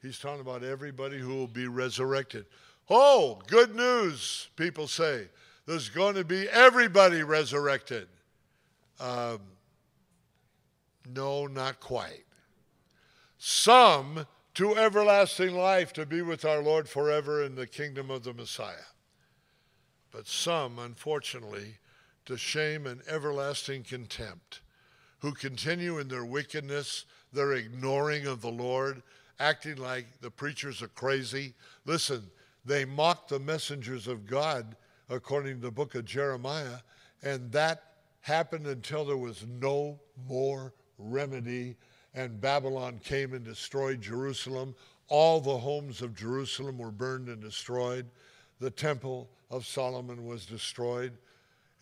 He's 0.00 0.20
talking 0.20 0.40
about 0.40 0.62
everybody 0.62 1.18
who 1.18 1.34
will 1.34 1.48
be 1.48 1.66
resurrected. 1.66 2.46
Oh, 2.88 3.40
good 3.48 3.74
news, 3.74 4.48
people 4.54 4.86
say. 4.86 5.26
There's 5.66 5.88
going 5.88 6.14
to 6.14 6.24
be 6.24 6.48
everybody 6.48 7.24
resurrected. 7.24 8.06
Um, 9.00 9.40
no, 11.12 11.46
not 11.46 11.80
quite. 11.80 12.24
Some 13.38 14.26
to 14.54 14.76
everlasting 14.76 15.54
life 15.54 15.92
to 15.94 16.04
be 16.04 16.20
with 16.22 16.44
our 16.44 16.62
Lord 16.62 16.88
forever 16.88 17.42
in 17.42 17.54
the 17.54 17.66
kingdom 17.66 18.10
of 18.10 18.22
the 18.22 18.34
Messiah. 18.34 18.74
But 20.10 20.26
some, 20.26 20.78
unfortunately, 20.78 21.78
to 22.26 22.36
shame 22.36 22.86
and 22.86 23.00
everlasting 23.08 23.84
contempt, 23.84 24.60
who 25.20 25.32
continue 25.32 25.98
in 25.98 26.08
their 26.08 26.24
wickedness, 26.24 27.06
their 27.32 27.52
ignoring 27.52 28.26
of 28.26 28.42
the 28.42 28.50
Lord, 28.50 29.02
acting 29.38 29.76
like 29.76 30.20
the 30.20 30.30
preachers 30.30 30.82
are 30.82 30.88
crazy. 30.88 31.54
Listen, 31.86 32.30
they 32.64 32.84
mock 32.84 33.28
the 33.28 33.38
messengers 33.38 34.06
of 34.06 34.26
God, 34.26 34.76
according 35.08 35.56
to 35.56 35.62
the 35.62 35.70
book 35.70 35.94
of 35.94 36.04
Jeremiah, 36.04 36.78
and 37.22 37.50
that 37.52 37.89
happened 38.20 38.66
until 38.66 39.04
there 39.04 39.16
was 39.16 39.44
no 39.46 39.98
more 40.28 40.74
remedy, 40.98 41.76
and 42.14 42.40
Babylon 42.40 43.00
came 43.02 43.32
and 43.32 43.44
destroyed 43.44 44.00
Jerusalem. 44.00 44.74
All 45.08 45.40
the 45.40 45.58
homes 45.58 46.02
of 46.02 46.14
Jerusalem 46.14 46.78
were 46.78 46.90
burned 46.90 47.28
and 47.28 47.40
destroyed. 47.40 48.06
The 48.60 48.70
temple 48.70 49.30
of 49.50 49.66
Solomon 49.66 50.26
was 50.26 50.46
destroyed. 50.46 51.12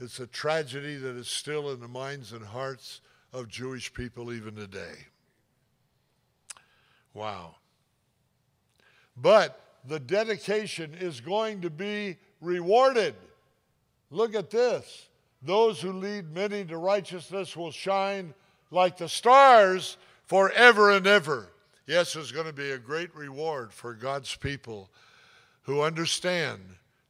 It's 0.01 0.21
a 0.21 0.27
tragedy 0.27 0.97
that 0.97 1.17
is 1.17 1.29
still 1.29 1.71
in 1.71 1.81
the 1.81 1.89
minds 1.89 2.33
and 2.33 2.45
hearts 2.45 3.01
of 3.33 3.49
Jewish 3.49 3.93
people 3.93 4.33
even 4.33 4.55
today. 4.55 5.07
Wow. 7.13 7.57
But 9.17 9.61
the 9.85 9.99
dedication 9.99 10.95
is 10.95 11.21
going 11.21 11.63
to 11.63 11.71
be 11.71 12.17
rewarded. 12.41 13.15
Look 14.11 14.35
at 14.35 14.51
this. 14.51 15.08
Those 15.43 15.81
who 15.81 15.93
lead 15.93 16.33
many 16.33 16.65
to 16.65 16.77
righteousness 16.77 17.57
will 17.57 17.71
shine 17.71 18.35
like 18.71 18.97
the 18.97 19.09
stars 19.09 19.97
forever 20.27 20.91
and 20.91 21.07
ever. 21.07 21.49
Yes, 21.87 22.13
there's 22.13 22.33
going 22.33 22.47
to 22.47 22.53
be 22.53 22.71
a 22.73 22.79
great 22.79 23.15
reward 23.15 23.73
for 23.73 23.95
God's 23.95 24.35
people 24.35 24.91
who 25.63 25.83
understand 25.83 26.61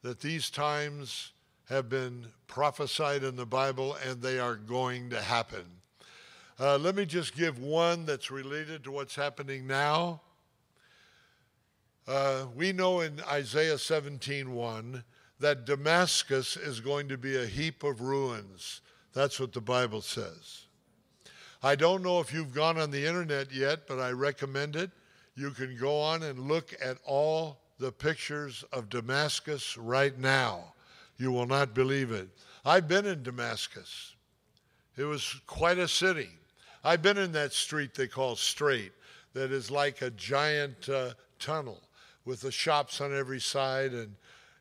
that 0.03 0.21
these 0.21 0.51
times 0.51 1.33
have 1.69 1.89
been 1.89 2.27
prophesied 2.47 3.25
in 3.25 3.37
the 3.37 3.47
Bible 3.47 3.97
and 4.07 4.23
they 4.23 4.39
are 4.39 4.57
going 4.57 5.11
to 5.11 5.21
happen. 5.21 5.65
Uh, 6.61 6.77
let 6.77 6.95
me 6.95 7.07
just 7.07 7.37
give 7.37 7.59
one 7.59 8.05
that's 8.05 8.31
related 8.31 8.85
to 8.85 8.91
what's 8.91 9.15
happening 9.15 9.67
now. 9.67 10.21
Uh, 12.07 12.47
we 12.55 12.73
know 12.73 13.01
in 13.01 13.21
Isaiah 13.29 13.77
17:1 13.79 15.05
that 15.41 15.65
Damascus 15.65 16.57
is 16.57 16.81
going 16.81 17.09
to 17.09 17.19
be 17.19 17.37
a 17.37 17.47
heap 17.47 17.85
of 17.85 18.01
ruins. 18.01 18.81
That's 19.13 19.39
what 19.39 19.53
the 19.53 19.61
Bible 19.61 20.01
says. 20.01 20.67
I 21.63 21.75
don't 21.75 22.03
know 22.03 22.21
if 22.21 22.33
you've 22.33 22.55
gone 22.55 22.79
on 22.79 22.91
the 22.91 23.07
internet 23.07 23.53
yet, 23.53 23.87
but 23.87 23.99
I 23.99 24.11
recommend 24.11 24.77
it. 24.77 24.91
You 25.35 25.51
can 25.51 25.77
go 25.77 26.01
on 26.01 26.23
and 26.23 26.49
look 26.49 26.75
at 26.83 26.99
all 27.05 27.61
the 27.79 27.93
pictures 27.93 28.65
of 28.73 28.89
Damascus 28.89 29.77
right 29.77 30.17
now. 30.19 30.75
You 31.17 31.33
will 31.33 31.47
not 31.47 31.75
believe 31.75 32.13
it. 32.13 32.29
I've 32.65 32.89
been 32.89 33.07
in 33.07 33.23
Damascus. 33.23 34.15
It 34.97 35.05
was 35.05 35.41
quite 35.47 35.79
a 35.79 35.89
city. 35.89 36.29
I've 36.85 37.03
been 37.03 37.19
in 37.19 37.33
that 37.33 37.53
street 37.53 37.95
they 37.95 38.07
call 38.07 38.37
Straight, 38.37 38.93
that 39.35 39.53
is 39.53 39.71
like 39.71 40.03
a 40.03 40.11
giant 40.11 40.89
uh, 40.89 41.11
tunnel 41.39 41.83
with 42.25 42.41
the 42.41 42.53
shops 42.53 43.01
on 43.01 43.17
every 43.17 43.41
side 43.41 43.93
and 43.93 44.15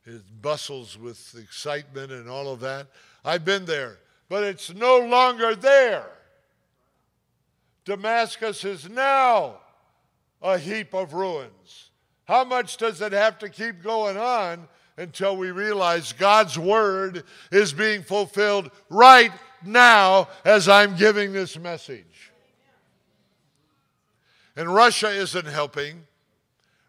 it 0.08 0.41
bustles 0.41 0.98
with 0.98 1.36
excitement 1.38 2.12
and 2.12 2.30
all 2.30 2.52
of 2.52 2.62
that. 2.62 2.88
I've 3.26 3.43
been 3.43 3.65
there, 3.65 3.98
but 4.30 4.43
it's 4.43 4.74
no 4.74 5.00
longer 5.00 5.54
there. 5.54 6.08
Damascus 7.84 8.63
is 8.63 8.89
now 8.89 9.58
a 10.41 10.58
heap 10.58 10.93
of 10.93 11.13
ruins. 11.13 11.91
How 12.26 12.46
much 12.46 12.78
does 12.78 13.02
it 13.02 13.12
have 13.12 13.38
to 13.39 13.50
keep 13.50 13.84
going 13.84 14.17
on 14.17 14.70
until 14.96 15.36
we 15.36 15.52
realize 15.52 16.13
God's 16.13 16.58
word 16.58 17.24
is 17.52 17.74
being 17.74 18.02
fulfilled 18.02 18.72
right 18.89 19.32
now 19.65 20.30
as 20.46 20.70
I'm 20.70 20.96
giving 20.96 21.34
this 21.34 21.58
message? 21.58 22.32
And 24.56 24.74
Russia 24.74 25.10
isn't 25.10 25.48
helping. 25.48 26.07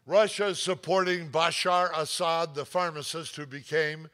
Russia 0.08 0.46
is 0.46 0.58
supporting 0.58 1.28
Bashar 1.28 1.90
Assad, 1.94 2.54
the 2.54 2.64
pharmacist 2.64 3.36
who 3.36 3.44
became 3.44 4.08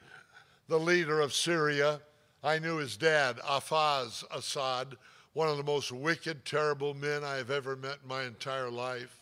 the 0.66 0.80
leader 0.80 1.20
of 1.20 1.33
Syria. 1.33 2.00
I 2.42 2.59
knew 2.59 2.78
his 2.78 2.96
dad, 2.96 3.37
Hafez 3.37 4.24
Assad, 4.33 4.96
one 5.35 5.46
of 5.46 5.57
the 5.57 5.62
most 5.62 5.92
wicked, 5.92 6.44
terrible 6.44 6.94
men 6.94 7.22
I 7.22 7.37
have 7.37 7.52
ever 7.52 7.76
met 7.76 7.98
in 8.02 8.09
my 8.09 8.24
entire 8.24 8.72
life. 8.72 9.20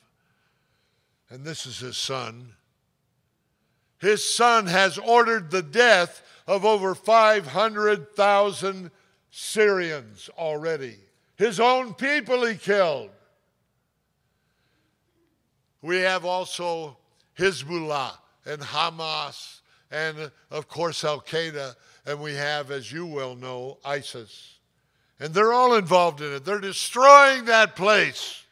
And 1.28 1.44
this 1.44 1.66
is 1.66 1.78
his 1.78 1.98
son. 1.98 2.54
His 3.98 4.24
son 4.24 4.66
has 4.66 4.96
ordered 4.96 5.50
the 5.50 5.62
death 5.62 6.22
of 6.46 6.64
over 6.64 6.94
500,000 6.94 8.90
Syrians 9.30 10.30
already. 10.38 10.96
His 11.36 11.60
own 11.60 11.92
people 11.92 12.46
he 12.46 12.54
killed. 12.54 13.10
We 15.82 15.98
have 15.98 16.24
also 16.24 16.96
Hezbollah 17.38 18.12
and 18.46 18.62
Hamas 18.62 19.60
and, 19.90 20.30
of 20.50 20.68
course, 20.68 21.04
Al 21.04 21.20
Qaeda. 21.20 21.74
And 22.06 22.20
we 22.20 22.34
have, 22.34 22.70
as 22.70 22.90
you 22.90 23.06
well 23.06 23.36
know, 23.36 23.78
ISIS. 23.84 24.58
And 25.20 25.34
they're 25.34 25.52
all 25.52 25.74
involved 25.74 26.20
in 26.20 26.32
it. 26.32 26.44
They're 26.44 26.60
destroying 26.60 27.44
that 27.44 27.76
place. 27.76 28.44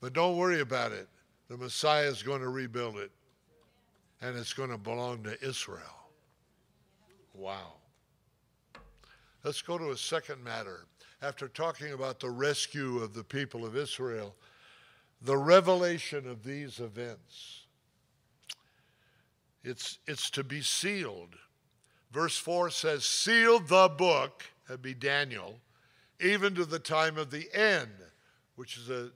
But 0.00 0.12
don't 0.12 0.36
worry 0.36 0.60
about 0.60 0.92
it. 0.92 1.08
The 1.48 1.56
Messiah 1.56 2.06
is 2.06 2.22
going 2.22 2.40
to 2.40 2.48
rebuild 2.48 2.96
it. 2.96 3.10
And 4.22 4.36
it's 4.36 4.52
going 4.52 4.70
to 4.70 4.78
belong 4.78 5.22
to 5.24 5.40
Israel. 5.46 6.10
Wow. 7.34 7.74
Let's 9.44 9.60
go 9.60 9.76
to 9.76 9.90
a 9.90 9.96
second 9.96 10.42
matter. 10.42 10.86
After 11.20 11.48
talking 11.48 11.92
about 11.92 12.20
the 12.20 12.30
rescue 12.30 12.98
of 12.98 13.14
the 13.14 13.24
people 13.24 13.64
of 13.64 13.76
Israel, 13.76 14.34
the 15.24 15.36
revelation 15.36 16.28
of 16.28 16.44
these 16.44 16.80
events. 16.80 17.62
It's, 19.64 19.98
it's 20.06 20.28
to 20.30 20.44
be 20.44 20.60
sealed. 20.60 21.36
Verse 22.12 22.36
4 22.36 22.68
says, 22.68 23.06
Seal 23.06 23.58
the 23.58 23.88
book, 23.88 24.44
that'd 24.68 24.82
be 24.82 24.92
Daniel, 24.92 25.58
even 26.20 26.54
to 26.54 26.66
the 26.66 26.78
time 26.78 27.16
of 27.16 27.30
the 27.30 27.48
end, 27.54 27.90
which 28.56 28.76
is 28.76 28.90
a 28.90 29.10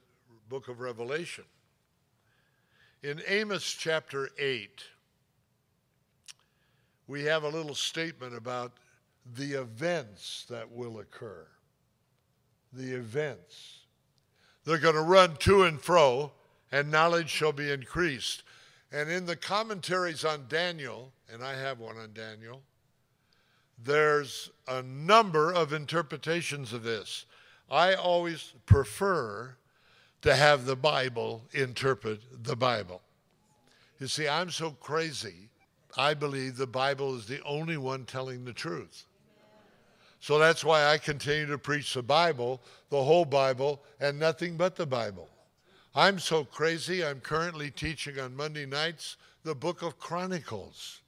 book 0.49 0.69
of 0.69 0.81
Revelation. 0.81 1.45
In 3.03 3.21
Amos 3.29 3.71
chapter 3.71 4.31
8, 4.39 4.83
we 7.07 7.25
have 7.25 7.45
a 7.45 7.49
little 7.49 7.75
statement 7.75 8.35
about 8.35 8.73
the 9.37 9.61
events 9.61 10.47
that 10.49 10.73
will 10.73 11.01
occur. 11.01 11.47
The 12.73 12.95
events. 12.95 13.78
They're 14.69 14.77
going 14.77 14.97
to 14.97 15.01
run 15.01 15.37
to 15.37 15.63
and 15.63 15.81
fro, 15.81 16.31
and 16.71 16.91
knowledge 16.91 17.31
shall 17.31 17.53
be 17.53 17.73
increased. 17.73 18.43
And 18.93 19.11
in 19.11 19.25
the 19.25 19.35
commentaries 19.35 20.27
on 20.27 20.45
Daniel, 20.51 21.11
and 21.33 21.43
I 21.43 21.55
have 21.55 21.79
one 21.79 21.97
on 21.97 22.13
Daniel, 22.13 22.61
there's 23.83 24.51
a 24.67 24.83
number 24.83 25.51
of 25.51 25.73
interpretations 25.73 26.75
of 26.75 26.83
this. 26.83 27.25
I 27.71 27.95
always 27.95 28.53
prefer 28.67 29.57
to 30.21 30.37
have 30.37 30.67
the 30.67 30.77
Bible 30.77 31.45
interpret 31.53 32.21
the 32.45 32.57
Bible. 32.57 33.01
You 33.99 34.07
see, 34.07 34.29
I'm 34.29 34.51
so 34.51 34.73
crazy, 34.73 35.49
I 35.97 36.13
believe 36.13 36.59
the 36.59 36.67
Bible 36.67 37.17
is 37.17 37.25
the 37.25 37.43
only 37.43 37.79
one 37.79 38.05
telling 38.05 38.45
the 38.45 38.53
truth. 38.53 39.07
So 40.21 40.39
that's 40.39 40.65
why 40.65 40.87
I 40.87 40.99
continue 40.99 41.47
to 41.47 41.59
preach 41.59 41.95
the 41.95 42.03
Bible, 42.03 42.61
the 42.91 43.03
whole 43.03 43.25
Bible, 43.25 43.83
and 44.01 44.19
nothing 44.19 44.57
but 44.57 44.77
the 44.77 44.87
Bible. 44.87 45.29
I'm 45.95 46.19
so 46.19 46.45
crazy, 46.45 47.05
I'm 47.05 47.21
currently 47.21 47.71
teaching 47.71 48.19
on 48.19 48.37
Monday 48.37 48.67
nights 48.67 49.17
the 49.45 49.55
book 49.55 49.83
of 49.83 49.99
Chronicles. 49.99 51.01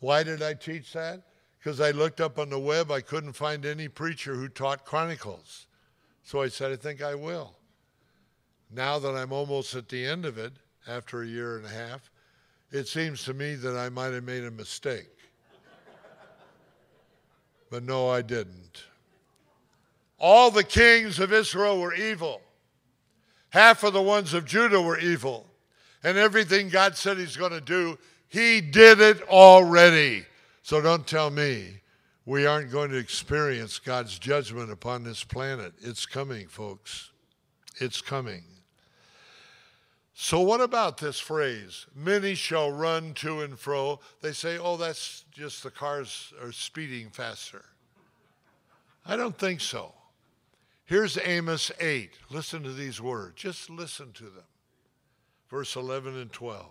Why 0.00 0.22
did 0.22 0.42
I 0.42 0.54
teach 0.54 0.92
that? 0.92 1.22
Because 1.58 1.80
I 1.80 1.90
looked 1.90 2.20
up 2.20 2.38
on 2.38 2.50
the 2.50 2.58
web, 2.58 2.90
I 2.90 3.00
couldn't 3.00 3.32
find 3.32 3.64
any 3.64 3.88
preacher 3.88 4.34
who 4.34 4.48
taught 4.48 4.84
Chronicles. 4.84 5.66
So 6.22 6.42
I 6.42 6.48
said, 6.48 6.72
I 6.72 6.76
think 6.76 7.02
I 7.02 7.14
will. 7.14 7.56
Now 8.70 8.98
that 8.98 9.14
I'm 9.14 9.32
almost 9.32 9.74
at 9.74 9.88
the 9.88 10.04
end 10.04 10.24
of 10.24 10.38
it, 10.38 10.52
after 10.86 11.22
a 11.22 11.26
year 11.26 11.56
and 11.56 11.66
a 11.66 11.70
half, 11.70 12.10
it 12.70 12.88
seems 12.88 13.24
to 13.24 13.34
me 13.34 13.54
that 13.54 13.76
I 13.76 13.88
might 13.88 14.12
have 14.12 14.24
made 14.24 14.44
a 14.44 14.50
mistake. 14.50 15.15
But 17.70 17.82
no, 17.82 18.08
I 18.08 18.22
didn't. 18.22 18.84
All 20.18 20.50
the 20.50 20.64
kings 20.64 21.18
of 21.18 21.32
Israel 21.32 21.80
were 21.80 21.94
evil. 21.94 22.40
Half 23.50 23.84
of 23.84 23.92
the 23.92 24.02
ones 24.02 24.34
of 24.34 24.44
Judah 24.44 24.80
were 24.80 24.98
evil. 24.98 25.46
And 26.02 26.16
everything 26.16 26.68
God 26.68 26.96
said 26.96 27.18
He's 27.18 27.36
going 27.36 27.52
to 27.52 27.60
do, 27.60 27.98
He 28.28 28.60
did 28.60 29.00
it 29.00 29.22
already. 29.28 30.24
So 30.62 30.80
don't 30.80 31.06
tell 31.06 31.30
me 31.30 31.80
we 32.24 32.46
aren't 32.46 32.72
going 32.72 32.90
to 32.90 32.96
experience 32.96 33.78
God's 33.78 34.18
judgment 34.18 34.70
upon 34.70 35.04
this 35.04 35.22
planet. 35.24 35.72
It's 35.80 36.06
coming, 36.06 36.48
folks. 36.48 37.12
It's 37.80 38.00
coming. 38.00 38.42
So, 40.18 40.40
what 40.40 40.62
about 40.62 40.96
this 40.96 41.20
phrase? 41.20 41.84
Many 41.94 42.34
shall 42.34 42.72
run 42.72 43.12
to 43.16 43.42
and 43.42 43.58
fro. 43.58 44.00
They 44.22 44.32
say, 44.32 44.56
oh, 44.56 44.78
that's 44.78 45.24
just 45.30 45.62
the 45.62 45.70
cars 45.70 46.32
are 46.42 46.52
speeding 46.52 47.10
faster. 47.10 47.66
I 49.04 49.16
don't 49.16 49.36
think 49.36 49.60
so. 49.60 49.92
Here's 50.86 51.18
Amos 51.22 51.70
8. 51.78 52.12
Listen 52.30 52.62
to 52.62 52.72
these 52.72 52.98
words. 52.98 53.34
Just 53.36 53.68
listen 53.68 54.12
to 54.12 54.24
them. 54.24 54.46
Verse 55.50 55.76
11 55.76 56.18
and 56.18 56.32
12. 56.32 56.64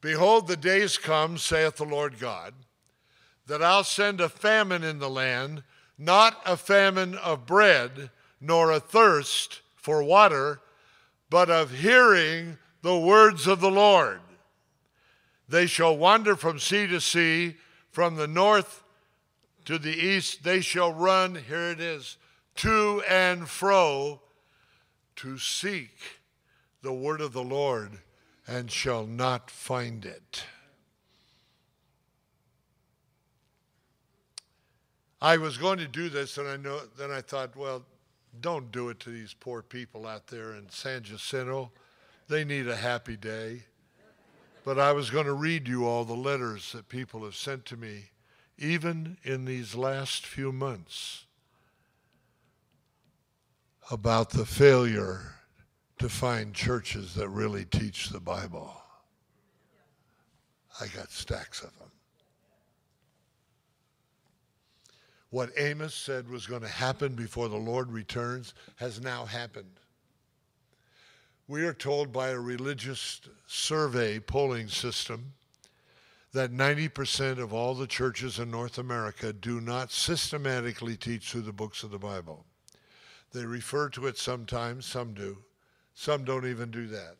Behold, 0.00 0.46
the 0.46 0.56
days 0.56 0.96
come, 0.96 1.38
saith 1.38 1.74
the 1.74 1.84
Lord 1.84 2.20
God, 2.20 2.54
that 3.48 3.64
I'll 3.64 3.82
send 3.82 4.20
a 4.20 4.28
famine 4.28 4.84
in 4.84 5.00
the 5.00 5.10
land, 5.10 5.64
not 5.98 6.40
a 6.46 6.56
famine 6.56 7.16
of 7.16 7.46
bread, 7.46 8.10
nor 8.40 8.70
a 8.70 8.78
thirst 8.78 9.60
for 9.74 10.04
water 10.04 10.60
but 11.30 11.50
of 11.50 11.70
hearing 11.70 12.58
the 12.82 12.98
words 12.98 13.46
of 13.46 13.60
the 13.60 13.70
Lord. 13.70 14.20
They 15.48 15.66
shall 15.66 15.96
wander 15.96 16.36
from 16.36 16.58
sea 16.58 16.86
to 16.86 17.00
sea, 17.00 17.56
from 17.90 18.16
the 18.16 18.28
north 18.28 18.82
to 19.64 19.78
the 19.78 19.94
east. 19.94 20.44
They 20.44 20.60
shall 20.60 20.92
run, 20.92 21.34
here 21.34 21.70
it 21.70 21.80
is, 21.80 22.16
to 22.56 23.02
and 23.08 23.48
fro 23.48 24.20
to 25.16 25.38
seek 25.38 26.20
the 26.82 26.92
word 26.92 27.20
of 27.20 27.32
the 27.32 27.42
Lord 27.42 27.98
and 28.46 28.70
shall 28.70 29.06
not 29.06 29.50
find 29.50 30.04
it. 30.04 30.44
I 35.20 35.36
was 35.36 35.58
going 35.58 35.78
to 35.78 35.88
do 35.88 36.08
this, 36.08 36.38
and 36.38 36.46
I 36.46 36.56
know. 36.56 36.80
Then 36.96 37.10
I 37.10 37.20
thought, 37.20 37.56
well, 37.56 37.84
don't 38.40 38.70
do 38.70 38.88
it 38.88 39.00
to 39.00 39.10
these 39.10 39.34
poor 39.34 39.62
people 39.62 40.06
out 40.06 40.28
there 40.28 40.54
in 40.54 40.68
San 40.70 41.02
Jacinto. 41.02 41.72
They 42.28 42.44
need 42.44 42.68
a 42.68 42.76
happy 42.76 43.16
day. 43.16 43.64
But 44.64 44.78
I 44.78 44.92
was 44.92 45.10
going 45.10 45.26
to 45.26 45.32
read 45.32 45.66
you 45.66 45.86
all 45.86 46.04
the 46.04 46.12
letters 46.12 46.72
that 46.72 46.88
people 46.88 47.24
have 47.24 47.36
sent 47.36 47.64
to 47.66 47.76
me, 47.76 48.10
even 48.58 49.16
in 49.22 49.44
these 49.44 49.74
last 49.74 50.26
few 50.26 50.52
months, 50.52 51.24
about 53.90 54.30
the 54.30 54.44
failure 54.44 55.36
to 55.98 56.08
find 56.08 56.54
churches 56.54 57.14
that 57.14 57.28
really 57.28 57.64
teach 57.64 58.10
the 58.10 58.20
Bible. 58.20 58.82
I 60.80 60.86
got 60.88 61.10
stacks 61.10 61.62
of 61.62 61.76
them. 61.78 61.87
What 65.30 65.50
Amos 65.58 65.94
said 65.94 66.28
was 66.28 66.46
going 66.46 66.62
to 66.62 66.68
happen 66.68 67.14
before 67.14 67.48
the 67.48 67.56
Lord 67.56 67.92
returns 67.92 68.54
has 68.76 69.00
now 69.00 69.26
happened. 69.26 69.80
We 71.46 71.64
are 71.64 71.74
told 71.74 72.12
by 72.12 72.28
a 72.28 72.38
religious 72.38 73.20
survey 73.46 74.20
polling 74.20 74.68
system 74.68 75.32
that 76.32 76.52
90% 76.52 77.38
of 77.38 77.52
all 77.52 77.74
the 77.74 77.86
churches 77.86 78.38
in 78.38 78.50
North 78.50 78.78
America 78.78 79.32
do 79.32 79.60
not 79.60 79.90
systematically 79.90 80.96
teach 80.96 81.30
through 81.30 81.42
the 81.42 81.52
books 81.52 81.82
of 81.82 81.90
the 81.90 81.98
Bible. 81.98 82.44
They 83.32 83.44
refer 83.44 83.88
to 83.90 84.06
it 84.06 84.18
sometimes, 84.18 84.86
some 84.86 85.14
do. 85.14 85.38
Some 85.94 86.24
don't 86.24 86.46
even 86.46 86.70
do 86.70 86.86
that. 86.88 87.16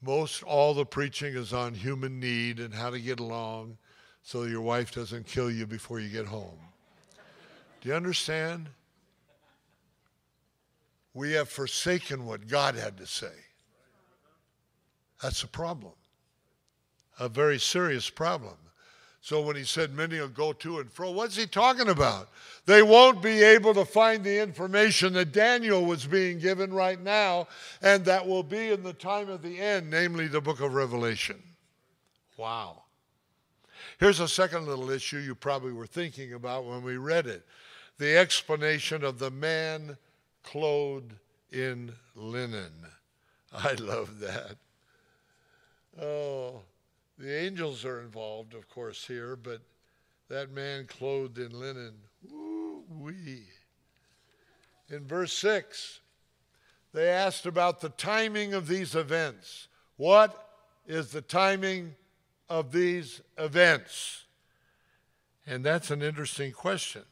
Most 0.00 0.42
all 0.42 0.74
the 0.74 0.86
preaching 0.86 1.34
is 1.34 1.52
on 1.52 1.74
human 1.74 2.20
need 2.20 2.60
and 2.60 2.72
how 2.72 2.90
to 2.90 3.00
get 3.00 3.20
along 3.20 3.76
so 4.22 4.44
your 4.44 4.60
wife 4.60 4.92
doesn't 4.92 5.26
kill 5.26 5.50
you 5.50 5.66
before 5.66 6.00
you 6.00 6.08
get 6.08 6.26
home. 6.26 6.58
Do 7.80 7.88
you 7.88 7.94
understand? 7.94 8.68
We 11.14 11.32
have 11.32 11.48
forsaken 11.48 12.26
what 12.26 12.46
God 12.48 12.74
had 12.74 12.96
to 12.98 13.06
say. 13.06 13.32
That's 15.22 15.42
a 15.42 15.48
problem, 15.48 15.94
a 17.18 17.28
very 17.28 17.58
serious 17.58 18.08
problem. 18.08 18.54
So 19.20 19.42
when 19.42 19.56
he 19.56 19.64
said 19.64 19.92
many 19.94 20.20
will 20.20 20.28
go 20.28 20.52
to 20.52 20.78
and 20.78 20.90
fro, 20.90 21.10
what's 21.10 21.36
he 21.36 21.46
talking 21.46 21.88
about? 21.88 22.28
They 22.66 22.82
won't 22.82 23.20
be 23.20 23.42
able 23.42 23.74
to 23.74 23.84
find 23.84 24.22
the 24.22 24.40
information 24.40 25.12
that 25.14 25.32
Daniel 25.32 25.84
was 25.84 26.06
being 26.06 26.38
given 26.38 26.72
right 26.72 27.00
now 27.00 27.48
and 27.82 28.04
that 28.04 28.26
will 28.26 28.44
be 28.44 28.70
in 28.70 28.84
the 28.84 28.92
time 28.92 29.28
of 29.28 29.42
the 29.42 29.58
end, 29.58 29.90
namely 29.90 30.28
the 30.28 30.40
book 30.40 30.60
of 30.60 30.72
Revelation. 30.72 31.42
Wow. 32.36 32.84
Here's 33.98 34.20
a 34.20 34.28
second 34.28 34.68
little 34.68 34.90
issue 34.90 35.18
you 35.18 35.34
probably 35.34 35.72
were 35.72 35.86
thinking 35.86 36.34
about 36.34 36.64
when 36.64 36.84
we 36.84 36.96
read 36.96 37.26
it 37.26 37.44
the 37.98 38.16
explanation 38.16 39.04
of 39.04 39.18
the 39.18 39.30
man 39.30 39.96
clothed 40.42 41.14
in 41.50 41.92
linen. 42.14 42.72
I 43.52 43.72
love 43.74 44.20
that. 44.20 44.56
Oh, 46.00 46.62
the 47.18 47.36
angels 47.36 47.84
are 47.84 48.00
involved, 48.00 48.54
of 48.54 48.68
course, 48.68 49.04
here, 49.06 49.34
but 49.36 49.60
that 50.28 50.52
man 50.52 50.86
clothed 50.86 51.38
in 51.38 51.58
linen, 51.58 51.94
woo 52.30 52.84
wee. 52.88 53.44
In 54.88 55.06
verse 55.06 55.32
6, 55.32 56.00
they 56.94 57.08
asked 57.08 57.46
about 57.46 57.80
the 57.80 57.88
timing 57.90 58.54
of 58.54 58.68
these 58.68 58.94
events. 58.94 59.68
What 59.96 60.48
is 60.86 61.10
the 61.10 61.20
timing 61.20 61.96
of 62.48 62.72
these 62.72 63.20
events? 63.36 64.24
And 65.46 65.64
that's 65.64 65.90
an 65.90 66.02
interesting 66.02 66.52
question. 66.52 67.02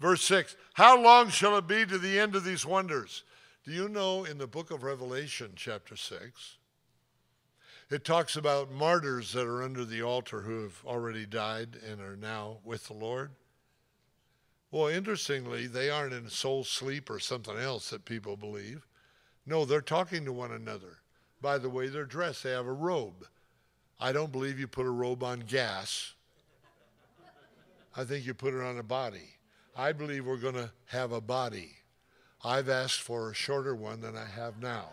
Verse 0.00 0.22
6 0.22 0.56
How 0.74 1.00
long 1.00 1.28
shall 1.30 1.56
it 1.58 1.66
be 1.66 1.84
to 1.86 1.98
the 1.98 2.18
end 2.18 2.34
of 2.34 2.44
these 2.44 2.64
wonders? 2.66 3.24
Do 3.64 3.72
you 3.72 3.88
know 3.88 4.24
in 4.24 4.38
the 4.38 4.46
book 4.46 4.70
of 4.70 4.82
Revelation, 4.82 5.52
chapter 5.54 5.96
6, 5.96 6.56
it 7.90 8.04
talks 8.04 8.36
about 8.36 8.70
martyrs 8.70 9.32
that 9.32 9.46
are 9.46 9.62
under 9.62 9.84
the 9.84 10.02
altar 10.02 10.42
who 10.42 10.62
have 10.62 10.82
already 10.86 11.26
died 11.26 11.76
and 11.86 12.00
are 12.00 12.16
now 12.16 12.58
with 12.64 12.86
the 12.86 12.94
Lord? 12.94 13.30
Well, 14.70 14.88
interestingly, 14.88 15.66
they 15.66 15.88
aren't 15.88 16.12
in 16.12 16.28
soul 16.28 16.64
sleep 16.64 17.08
or 17.08 17.18
something 17.18 17.56
else 17.56 17.90
that 17.90 18.04
people 18.04 18.36
believe. 18.36 18.86
No, 19.46 19.64
they're 19.64 19.80
talking 19.80 20.26
to 20.26 20.32
one 20.32 20.52
another. 20.52 20.98
By 21.40 21.56
the 21.56 21.70
way 21.70 21.88
they're 21.88 22.04
dressed, 22.04 22.42
they 22.42 22.50
have 22.50 22.66
a 22.66 22.72
robe. 22.72 23.26
I 23.98 24.12
don't 24.12 24.32
believe 24.32 24.60
you 24.60 24.68
put 24.68 24.86
a 24.86 24.90
robe 24.90 25.22
on 25.22 25.40
gas. 25.40 26.12
I 27.96 28.04
think 28.04 28.26
you 28.26 28.34
put 28.34 28.54
it 28.54 28.62
on 28.62 28.78
a 28.78 28.82
body. 28.82 29.37
I 29.78 29.92
believe 29.92 30.26
we're 30.26 30.38
going 30.38 30.56
to 30.56 30.72
have 30.86 31.12
a 31.12 31.20
body. 31.20 31.70
I've 32.44 32.68
asked 32.68 33.00
for 33.00 33.30
a 33.30 33.34
shorter 33.34 33.76
one 33.76 34.00
than 34.00 34.16
I 34.16 34.24
have 34.24 34.60
now. 34.60 34.86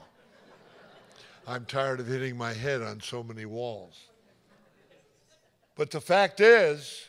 I'm 1.48 1.65
tired 1.65 2.00
of 2.00 2.06
hitting 2.06 2.38
my 2.38 2.54
head 2.54 2.84
on 2.84 3.02
so 3.02 3.24
many 3.24 3.45
walls. 3.45 4.00
But 5.76 5.89
the 5.89 6.00
fact 6.00 6.39
is, 6.39 7.08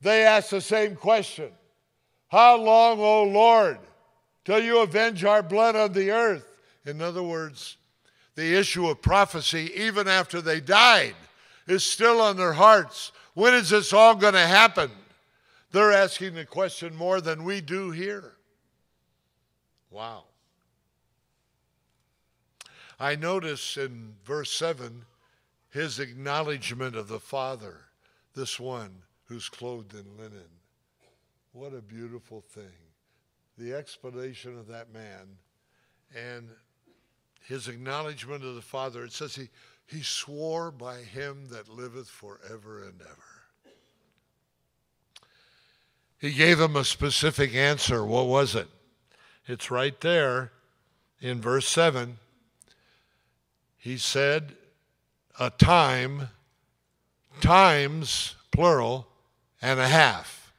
they 0.00 0.24
ask 0.24 0.50
the 0.50 0.60
same 0.60 0.94
question 0.94 1.50
How 2.28 2.56
long, 2.56 3.00
O 3.00 3.24
Lord, 3.24 3.78
till 4.44 4.62
you 4.62 4.78
avenge 4.78 5.24
our 5.24 5.42
blood 5.42 5.74
on 5.74 5.92
the 5.92 6.12
earth? 6.12 6.46
In 6.84 7.02
other 7.02 7.22
words, 7.22 7.78
the 8.36 8.54
issue 8.54 8.86
of 8.88 9.02
prophecy, 9.02 9.72
even 9.74 10.06
after 10.06 10.40
they 10.40 10.60
died, 10.60 11.16
is 11.66 11.82
still 11.82 12.20
on 12.20 12.36
their 12.36 12.52
hearts. 12.52 13.10
When 13.34 13.54
is 13.54 13.70
this 13.70 13.92
all 13.92 14.14
going 14.14 14.34
to 14.34 14.38
happen? 14.38 14.92
They're 15.72 15.92
asking 15.92 16.34
the 16.34 16.44
question 16.44 16.94
more 16.94 17.20
than 17.20 17.44
we 17.44 17.60
do 17.60 17.90
here. 17.90 18.34
Wow. 19.90 20.24
I 22.98 23.14
notice 23.14 23.76
in 23.76 24.14
verse 24.24 24.52
7 24.52 25.04
his 25.70 25.98
acknowledgement 25.98 26.96
of 26.96 27.08
the 27.08 27.20
Father, 27.20 27.84
this 28.34 28.58
one 28.58 29.02
who's 29.24 29.48
clothed 29.48 29.92
in 29.94 30.16
linen. 30.16 30.48
What 31.52 31.74
a 31.74 31.82
beautiful 31.82 32.40
thing. 32.40 32.64
The 33.58 33.74
explanation 33.74 34.58
of 34.58 34.68
that 34.68 34.92
man 34.92 35.38
and 36.14 36.48
his 37.46 37.68
acknowledgement 37.68 38.44
of 38.44 38.54
the 38.54 38.62
Father. 38.62 39.04
It 39.04 39.12
says 39.12 39.34
he, 39.34 39.48
he 39.86 40.02
swore 40.02 40.70
by 40.70 40.98
him 40.98 41.46
that 41.50 41.68
liveth 41.68 42.08
forever 42.08 42.84
and 42.84 43.00
ever. 43.00 43.35
He 46.18 46.32
gave 46.32 46.60
him 46.60 46.76
a 46.76 46.84
specific 46.84 47.54
answer. 47.54 48.04
What 48.04 48.26
was 48.26 48.54
it? 48.54 48.68
It's 49.46 49.70
right 49.70 50.00
there 50.00 50.52
in 51.20 51.40
verse 51.40 51.68
7. 51.68 52.18
He 53.76 53.98
said, 53.98 54.56
A 55.38 55.50
time, 55.50 56.30
times, 57.40 58.34
plural, 58.50 59.06
and 59.60 59.78
a 59.78 59.88
half. 59.88 60.52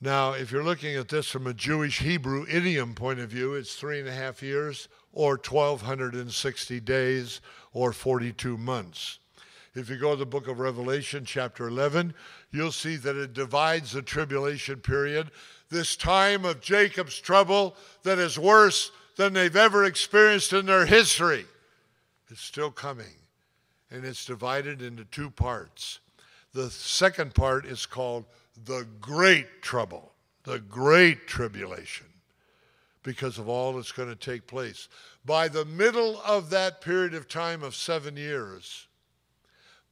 Now, 0.00 0.32
if 0.32 0.50
you're 0.50 0.64
looking 0.64 0.96
at 0.96 1.08
this 1.08 1.28
from 1.28 1.46
a 1.46 1.54
Jewish 1.54 2.00
Hebrew 2.00 2.44
idiom 2.48 2.94
point 2.94 3.20
of 3.20 3.30
view, 3.30 3.54
it's 3.54 3.76
three 3.76 4.00
and 4.00 4.08
a 4.08 4.12
half 4.12 4.42
years 4.42 4.88
or 5.12 5.34
1,260 5.36 6.80
days 6.80 7.40
or 7.72 7.92
42 7.92 8.56
months. 8.56 9.20
If 9.74 9.88
you 9.88 9.96
go 9.96 10.10
to 10.10 10.16
the 10.16 10.26
book 10.26 10.48
of 10.48 10.58
Revelation, 10.58 11.24
chapter 11.24 11.66
11, 11.66 12.12
you'll 12.50 12.72
see 12.72 12.96
that 12.96 13.16
it 13.16 13.32
divides 13.32 13.92
the 13.92 14.02
tribulation 14.02 14.80
period, 14.80 15.30
this 15.70 15.96
time 15.96 16.44
of 16.44 16.60
Jacob's 16.60 17.18
trouble 17.18 17.74
that 18.02 18.18
is 18.18 18.38
worse 18.38 18.92
than 19.16 19.32
they've 19.32 19.56
ever 19.56 19.84
experienced 19.84 20.52
in 20.52 20.66
their 20.66 20.84
history. 20.84 21.46
It's 22.30 22.42
still 22.42 22.70
coming, 22.70 23.14
and 23.90 24.04
it's 24.04 24.26
divided 24.26 24.82
into 24.82 25.06
two 25.06 25.30
parts. 25.30 26.00
The 26.52 26.70
second 26.70 27.34
part 27.34 27.64
is 27.64 27.86
called 27.86 28.26
the 28.66 28.86
great 29.00 29.62
trouble, 29.62 30.12
the 30.44 30.58
great 30.58 31.26
tribulation, 31.26 32.06
because 33.02 33.38
of 33.38 33.48
all 33.48 33.72
that's 33.72 33.92
going 33.92 34.10
to 34.10 34.16
take 34.16 34.46
place. 34.46 34.88
By 35.24 35.48
the 35.48 35.64
middle 35.64 36.20
of 36.26 36.50
that 36.50 36.82
period 36.82 37.14
of 37.14 37.26
time 37.26 37.62
of 37.62 37.74
seven 37.74 38.18
years, 38.18 38.86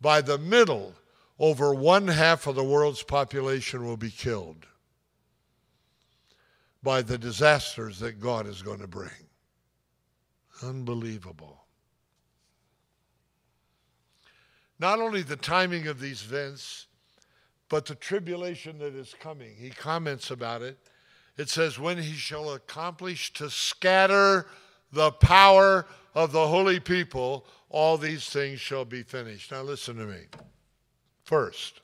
by 0.00 0.20
the 0.20 0.38
middle, 0.38 0.94
over 1.38 1.74
one 1.74 2.08
half 2.08 2.46
of 2.46 2.54
the 2.54 2.64
world's 2.64 3.02
population 3.02 3.84
will 3.84 3.96
be 3.96 4.10
killed 4.10 4.66
by 6.82 7.02
the 7.02 7.18
disasters 7.18 7.98
that 8.00 8.20
God 8.20 8.46
is 8.46 8.62
going 8.62 8.80
to 8.80 8.86
bring. 8.86 9.10
Unbelievable. 10.62 11.64
Not 14.78 14.98
only 14.98 15.22
the 15.22 15.36
timing 15.36 15.86
of 15.86 16.00
these 16.00 16.22
events, 16.22 16.86
but 17.68 17.86
the 17.86 17.94
tribulation 17.94 18.78
that 18.78 18.94
is 18.94 19.14
coming. 19.20 19.54
He 19.56 19.70
comments 19.70 20.30
about 20.30 20.62
it. 20.62 20.78
It 21.36 21.48
says, 21.48 21.78
When 21.78 21.98
he 21.98 22.14
shall 22.14 22.54
accomplish 22.54 23.32
to 23.34 23.50
scatter 23.50 24.46
the 24.92 25.12
power 25.12 25.86
of 26.14 26.32
the 26.32 26.48
holy 26.48 26.80
people, 26.80 27.46
all 27.70 27.96
these 27.96 28.28
things 28.28 28.60
shall 28.60 28.84
be 28.84 29.02
finished. 29.02 29.50
Now, 29.50 29.62
listen 29.62 29.96
to 29.96 30.04
me. 30.04 30.24
First, 31.24 31.80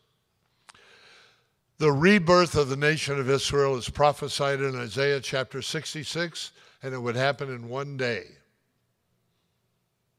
the 1.78 1.92
rebirth 1.92 2.54
of 2.56 2.68
the 2.68 2.76
nation 2.76 3.18
of 3.18 3.30
Israel 3.30 3.76
is 3.76 3.88
prophesied 3.88 4.60
in 4.60 4.76
Isaiah 4.76 5.20
chapter 5.20 5.62
66, 5.62 6.52
and 6.82 6.92
it 6.92 6.98
would 6.98 7.16
happen 7.16 7.48
in 7.48 7.68
one 7.68 7.96
day. 7.96 8.24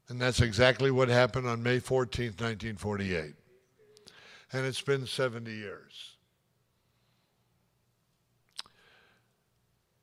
And 0.09 0.19
that's 0.19 0.41
exactly 0.41 0.89
what 0.89 1.09
happened 1.09 1.47
on 1.47 1.61
May 1.61 1.79
14, 1.79 2.27
1948 2.27 3.33
and 4.53 4.65
it's 4.65 4.81
been 4.81 5.05
70 5.05 5.51
years. 5.51 6.16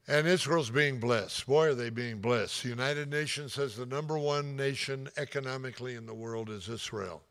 And 0.07 0.27
Israel's 0.27 0.71
being 0.71 1.01
blessed. 1.01 1.47
Boy, 1.47 1.69
are 1.69 1.75
they 1.75 1.89
being 1.89 2.21
blessed. 2.21 2.63
The 2.63 2.69
United 2.69 3.11
Nations 3.11 3.55
says 3.55 3.75
the 3.75 3.87
number 3.87 4.19
one 4.19 4.55
nation 4.55 5.09
economically 5.17 5.95
in 5.95 6.05
the 6.05 6.15
world 6.15 6.51
is 6.51 6.69
Israel. 6.69 7.23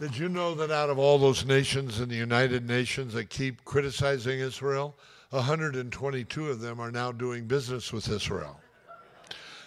Did 0.00 0.16
you 0.16 0.30
know 0.30 0.54
that 0.54 0.70
out 0.70 0.88
of 0.88 0.98
all 0.98 1.18
those 1.18 1.44
nations 1.44 2.00
in 2.00 2.08
the 2.08 2.16
United 2.16 2.66
Nations 2.66 3.12
that 3.12 3.28
keep 3.28 3.62
criticizing 3.66 4.40
Israel, 4.40 4.96
122 5.28 6.48
of 6.48 6.60
them 6.60 6.80
are 6.80 6.90
now 6.90 7.12
doing 7.12 7.46
business 7.46 7.92
with 7.92 8.08
Israel? 8.08 8.58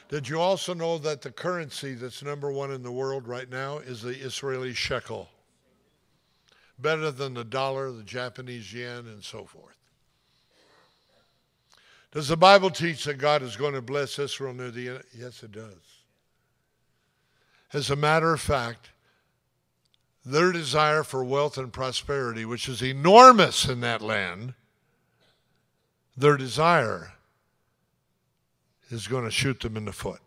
Did 0.10 0.28
you 0.28 0.40
also 0.40 0.74
know 0.74 0.98
that 0.98 1.22
the 1.22 1.32
currency 1.32 1.94
that's 1.94 2.24
number 2.24 2.52
one 2.52 2.72
in 2.72 2.82
the 2.82 2.92
world 2.92 3.28
right 3.28 3.50
now 3.50 3.78
is 3.78 4.02
the 4.02 4.10
Israeli 4.10 4.74
shekel? 4.74 5.30
Better 6.84 7.12
than 7.12 7.34
the 7.34 7.46
dollar, 7.46 7.94
the 7.94 8.04
Japanese 8.04 8.74
yen, 8.74 9.08
and 9.08 9.24
so 9.24 9.46
forth. 9.46 9.78
Does 12.12 12.28
the 12.28 12.36
Bible 12.36 12.70
teach 12.70 13.06
that 13.06 13.18
God 13.18 13.42
is 13.42 13.56
going 13.56 13.74
to 13.74 13.82
bless 13.82 14.20
Israel 14.20 14.54
near 14.54 14.70
the 14.70 14.90
end? 14.90 15.04
Yes, 15.18 15.42
it 15.44 15.54
does. 15.54 16.02
As 17.72 17.90
a 17.90 17.96
matter 17.96 18.34
of 18.34 18.42
fact, 18.42 18.90
their 20.26 20.52
desire 20.52 21.04
for 21.04 21.24
wealth 21.24 21.58
and 21.58 21.72
prosperity, 21.72 22.44
which 22.44 22.68
is 22.68 22.84
enormous 22.84 23.66
in 23.66 23.80
that 23.80 24.02
land, 24.02 24.54
their 26.18 26.36
desire 26.36 27.14
is 28.90 29.08
going 29.08 29.24
to 29.24 29.32
shoot 29.32 29.62
them 29.62 29.78
in 29.78 29.86
the 29.86 29.94
foot. 29.94 30.20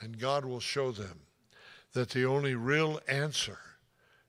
And 0.00 0.18
God 0.18 0.46
will 0.46 0.60
show 0.60 0.92
them 0.92 1.20
that 1.92 2.08
the 2.08 2.24
only 2.24 2.54
real 2.54 3.00
answer 3.06 3.58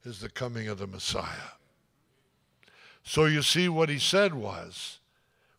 is 0.03 0.19
the 0.19 0.29
coming 0.29 0.67
of 0.67 0.77
the 0.77 0.87
Messiah. 0.87 1.53
So 3.03 3.25
you 3.25 3.41
see, 3.41 3.69
what 3.69 3.89
he 3.89 3.99
said 3.99 4.33
was 4.33 4.99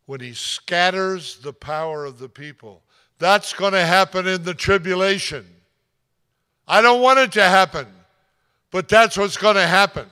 when 0.07 0.21
he 0.21 0.33
scatters 0.33 1.39
the 1.39 1.53
power 1.53 2.05
of 2.05 2.19
the 2.19 2.29
people, 2.29 2.83
that's 3.19 3.53
going 3.53 3.73
to 3.73 3.85
happen 3.85 4.27
in 4.27 4.45
the 4.45 4.55
tribulation. 4.55 5.47
I 6.67 6.81
don't 6.81 7.03
want 7.03 7.19
it 7.19 7.33
to 7.33 7.43
happen, 7.43 7.87
but 8.71 8.89
that's 8.89 9.17
what's 9.19 9.37
going 9.37 9.57
to 9.57 9.67
happen. 9.67 10.07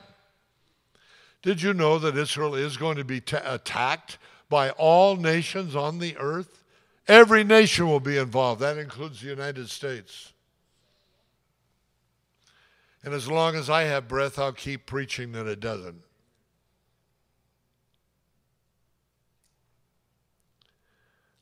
Did 1.41 1.61
you 1.61 1.73
know 1.73 1.99
that 1.99 2.17
Israel 2.17 2.55
is 2.55 2.77
going 2.77 2.97
to 2.97 3.05
be 3.05 3.21
attacked 3.31 4.17
by 4.49 4.71
all 4.71 5.15
nations 5.15 5.75
on 5.75 5.99
the 5.99 6.17
earth. 6.17 6.63
Every 7.07 7.43
nation 7.43 7.87
will 7.87 7.99
be 7.99 8.17
involved. 8.17 8.61
That 8.61 8.77
includes 8.77 9.21
the 9.21 9.29
United 9.29 9.69
States. 9.69 10.33
And 13.03 13.13
as 13.13 13.29
long 13.29 13.55
as 13.55 13.69
I 13.69 13.83
have 13.83 14.07
breath, 14.07 14.37
I'll 14.37 14.51
keep 14.51 14.85
preaching 14.85 15.31
that 15.31 15.47
it 15.47 15.59
doesn't. 15.59 16.03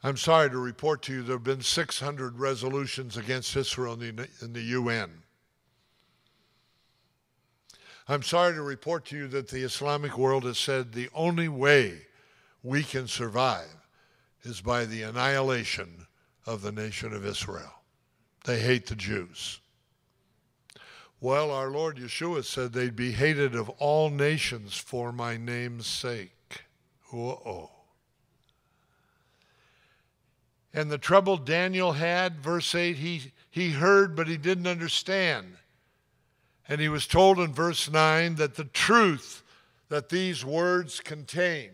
I'm 0.03 0.17
sorry 0.17 0.49
to 0.51 0.57
report 0.57 1.01
to 1.03 1.13
you 1.13 1.23
there 1.23 1.35
have 1.35 1.43
been 1.43 1.61
600 1.61 2.39
resolutions 2.39 3.17
against 3.17 3.55
Israel 3.55 3.93
in 4.01 4.15
the, 4.15 4.27
in 4.41 4.53
the 4.53 4.61
UN. 4.61 5.23
I'm 8.07 8.23
sorry 8.23 8.53
to 8.53 8.61
report 8.61 9.05
to 9.05 9.17
you 9.17 9.27
that 9.29 9.49
the 9.49 9.63
Islamic 9.63 10.17
world 10.17 10.45
has 10.45 10.57
said 10.57 10.93
the 10.93 11.09
only 11.13 11.49
way 11.49 12.03
we 12.63 12.83
can 12.83 13.07
survive 13.07 13.75
is 14.43 14.61
by 14.61 14.85
the 14.85 15.01
annihilation 15.01 16.07
of 16.45 16.61
the 16.61 16.71
nation 16.71 17.11
of 17.11 17.25
Israel. 17.25 17.73
They 18.45 18.59
hate 18.59 18.85
the 18.85 18.95
Jews. 18.95 19.59
Well, 21.19 21.51
our 21.51 21.69
Lord 21.69 21.97
Yeshua 21.97 22.43
said 22.43 22.73
they'd 22.73 22.95
be 22.95 23.11
hated 23.11 23.55
of 23.55 23.69
all 23.69 24.09
nations 24.09 24.77
for 24.77 25.11
my 25.11 25.35
name's 25.37 25.87
sake. 25.87 26.63
Whoa. 27.09 27.71
And 30.73 30.91
the 30.91 30.97
trouble 30.97 31.37
Daniel 31.37 31.93
had, 31.93 32.39
verse 32.39 32.75
8, 32.75 32.97
he, 32.97 33.31
he 33.49 33.71
heard, 33.71 34.15
but 34.15 34.27
he 34.27 34.37
didn't 34.37 34.67
understand. 34.67 35.55
And 36.69 36.79
he 36.79 36.89
was 36.89 37.07
told 37.07 37.39
in 37.39 37.53
verse 37.53 37.89
9 37.89 38.35
that 38.35 38.55
the 38.55 38.65
truth 38.65 39.41
that 39.89 40.09
these 40.09 40.45
words 40.45 40.99
contain 40.99 41.71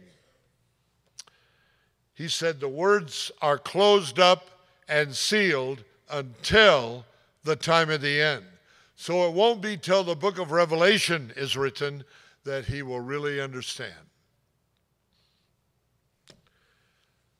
he 2.13 2.27
said 2.27 2.59
the 2.59 2.69
words 2.69 3.31
are 3.41 3.57
closed 3.57 4.19
up 4.19 4.49
and 4.87 5.15
sealed 5.15 5.83
until 6.09 7.05
the 7.43 7.55
time 7.55 7.89
of 7.89 8.01
the 8.01 8.21
end. 8.21 8.45
So 8.95 9.27
it 9.27 9.33
won't 9.33 9.61
be 9.61 9.77
till 9.77 10.03
the 10.03 10.15
book 10.15 10.37
of 10.37 10.51
Revelation 10.51 11.33
is 11.35 11.57
written 11.57 12.03
that 12.43 12.65
he 12.65 12.81
will 12.81 12.99
really 12.99 13.41
understand. 13.41 13.93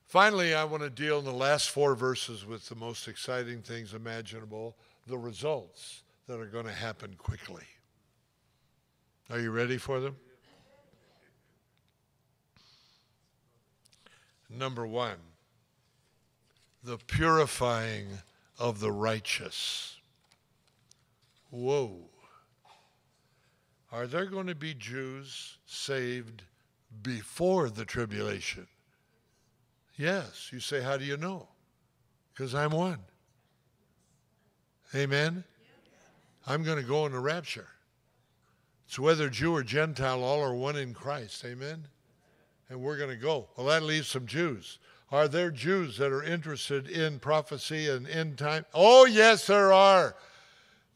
Finally, 0.06 0.54
I 0.54 0.64
want 0.64 0.82
to 0.82 0.90
deal 0.90 1.18
in 1.18 1.24
the 1.24 1.32
last 1.32 1.70
four 1.70 1.94
verses 1.94 2.46
with 2.46 2.68
the 2.68 2.76
most 2.76 3.08
exciting 3.08 3.62
things 3.62 3.94
imaginable 3.94 4.76
the 5.06 5.18
results 5.18 6.02
that 6.28 6.38
are 6.40 6.46
going 6.46 6.66
to 6.66 6.72
happen 6.72 7.14
quickly. 7.18 7.64
Are 9.30 9.40
you 9.40 9.50
ready 9.50 9.76
for 9.76 10.00
them? 10.00 10.16
Number 14.48 14.86
one, 14.86 15.16
the 16.84 16.98
purifying 16.98 18.06
of 18.58 18.78
the 18.78 18.92
righteous. 18.92 19.96
Whoa. 21.54 22.00
Are 23.92 24.08
there 24.08 24.26
going 24.26 24.48
to 24.48 24.56
be 24.56 24.74
Jews 24.74 25.58
saved 25.66 26.42
before 27.00 27.70
the 27.70 27.84
tribulation? 27.84 28.66
Yes. 29.96 30.50
You 30.52 30.58
say, 30.58 30.82
How 30.82 30.96
do 30.96 31.04
you 31.04 31.16
know? 31.16 31.46
Because 32.32 32.56
I'm 32.56 32.72
one. 32.72 32.98
Amen? 34.96 35.44
I'm 36.44 36.64
going 36.64 36.78
to 36.78 36.82
go 36.82 37.06
in 37.06 37.12
the 37.12 37.20
rapture. 37.20 37.68
It's 38.88 38.98
whether 38.98 39.30
Jew 39.30 39.54
or 39.54 39.62
Gentile, 39.62 40.24
all 40.24 40.42
are 40.42 40.54
one 40.54 40.74
in 40.74 40.92
Christ. 40.92 41.44
Amen? 41.44 41.86
And 42.68 42.80
we're 42.80 42.98
going 42.98 43.10
to 43.10 43.16
go. 43.16 43.46
Well, 43.56 43.68
that 43.68 43.84
leaves 43.84 44.08
some 44.08 44.26
Jews. 44.26 44.80
Are 45.12 45.28
there 45.28 45.52
Jews 45.52 45.98
that 45.98 46.10
are 46.10 46.24
interested 46.24 46.88
in 46.88 47.20
prophecy 47.20 47.88
and 47.88 48.08
end 48.08 48.38
time? 48.38 48.66
Oh, 48.74 49.04
yes, 49.04 49.46
there 49.46 49.72
are. 49.72 50.16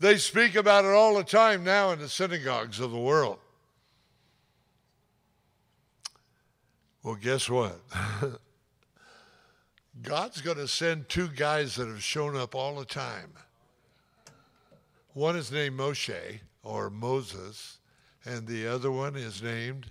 They 0.01 0.17
speak 0.17 0.55
about 0.55 0.85
it 0.85 0.93
all 0.93 1.17
the 1.17 1.25
time 1.25 1.65
now 1.65 1.91
in 1.91 1.99
the 1.99 2.09
synagogues 2.09 2.79
of 2.79 2.91
the 2.93 2.99
world. 2.99 3.39
Well, 7.03 7.17
guess 7.17 7.49
what? 7.49 7.81
God's 10.03 10.41
going 10.41 10.59
to 10.59 10.69
send 10.69 11.09
two 11.09 11.29
guys 11.29 11.77
that 11.77 11.89
have 11.89 12.03
shown 12.03 12.37
up 12.37 12.55
all 12.55 12.77
the 12.77 12.85
time. 12.85 13.33
One 15.15 15.35
is 15.37 15.51
named 15.51 15.79
Moshe 15.79 16.41
or 16.63 16.91
Moses, 16.91 17.79
and 18.25 18.47
the 18.47 18.69
other 18.69 18.93
one 18.93 19.17
is 19.17 19.43
named 19.43 19.91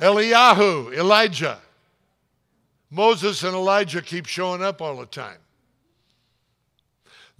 Eliyahu, 0.00 0.96
Elijah. 0.96 1.58
Moses 2.90 3.42
and 3.42 3.54
Elijah 3.54 4.00
keep 4.00 4.26
showing 4.26 4.62
up 4.62 4.80
all 4.80 4.96
the 4.96 5.06
time. 5.06 5.38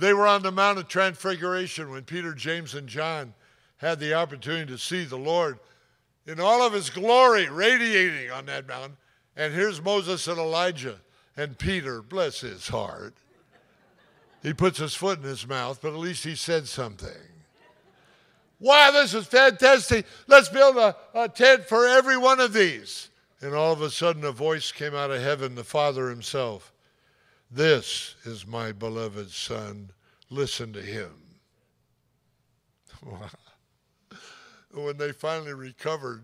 They 0.01 0.15
were 0.15 0.27
on 0.27 0.43
the 0.43 0.51
Mount 0.51 0.79
of 0.79 0.89
Transfiguration 0.89 1.91
when 1.91 2.05
Peter, 2.05 2.33
James, 2.33 2.75
and 2.75 2.89
John 2.89 3.35
had 3.77 4.01
the 4.01 4.15
opportunity 4.15 4.73
to 4.73 4.79
see 4.79 5.05
the 5.05 5.19
Lord 5.19 5.59
in 6.27 6.41
all 6.41 6.67
of 6.67 6.73
his 6.73 6.89
glory 6.89 7.51
radiating 7.51 8.31
on 8.31 8.47
that 8.47 8.67
mountain. 8.67 8.97
And 9.37 9.53
here's 9.53 9.83
Moses 9.83 10.27
and 10.27 10.39
Elijah 10.39 10.97
and 11.37 11.59
Peter, 11.59 12.01
bless 12.01 12.41
his 12.41 12.69
heart. 12.69 13.15
He 14.43 14.55
puts 14.55 14.79
his 14.79 14.95
foot 14.95 15.19
in 15.19 15.25
his 15.25 15.47
mouth, 15.47 15.81
but 15.83 15.93
at 15.93 15.99
least 15.99 16.25
he 16.25 16.35
said 16.35 16.67
something. 16.67 17.11
Wow, 18.59 18.93
this 18.93 19.13
is 19.13 19.27
fantastic. 19.27 20.07
Let's 20.27 20.49
build 20.49 20.79
a, 20.79 20.97
a 21.15 21.29
tent 21.29 21.67
for 21.67 21.87
every 21.87 22.17
one 22.17 22.41
of 22.41 22.55
these. 22.55 23.11
And 23.43 23.55
all 23.55 23.73
of 23.73 23.83
a 23.83 23.91
sudden, 23.91 24.25
a 24.25 24.33
voice 24.33 24.73
came 24.73 24.95
out 24.95 25.11
of 25.11 25.21
heaven, 25.21 25.55
the 25.55 25.65
Father 25.65 26.09
Himself. 26.09 26.73
This 27.51 28.15
is 28.25 28.47
my 28.47 28.71
beloved 28.71 29.31
Son. 29.31 29.91
Listen 30.29 30.73
to 30.73 30.81
Him. 30.83 31.11
when 34.73 34.97
they 34.97 35.13
finally 35.13 35.55
recovered 35.55 36.23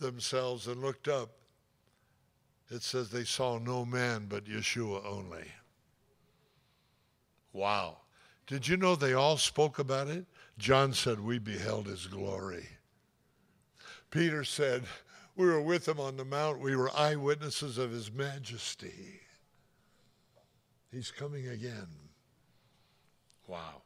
themselves 0.00 0.66
and 0.66 0.80
looked 0.80 1.06
up, 1.06 1.30
it 2.70 2.82
says 2.82 3.10
they 3.10 3.24
saw 3.24 3.58
no 3.58 3.84
man 3.84 4.26
but 4.28 4.44
Yeshua 4.44 5.04
only. 5.06 5.46
Wow. 7.52 7.98
Did 8.46 8.66
you 8.66 8.76
know 8.76 8.96
they 8.96 9.14
all 9.14 9.36
spoke 9.36 9.78
about 9.78 10.08
it? 10.08 10.26
John 10.58 10.92
said, 10.92 11.20
We 11.20 11.38
beheld 11.38 11.86
his 11.86 12.06
glory. 12.06 12.66
Peter 14.10 14.42
said, 14.42 14.82
We 15.36 15.46
were 15.46 15.62
with 15.62 15.86
him 15.86 16.00
on 16.00 16.16
the 16.16 16.24
mount. 16.24 16.58
We 16.58 16.74
were 16.74 16.94
eyewitnesses 16.94 17.78
of 17.78 17.90
his 17.90 18.10
majesty. 18.10 19.17
He's 20.90 21.10
coming 21.10 21.48
again. 21.48 21.88
Wow. 23.46 23.82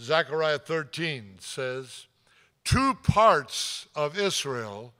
Zechariah 0.00 0.58
13 0.58 1.36
says, 1.40 2.06
Two 2.64 2.94
parts 2.94 3.86
of 3.94 4.18
Israel 4.18 4.92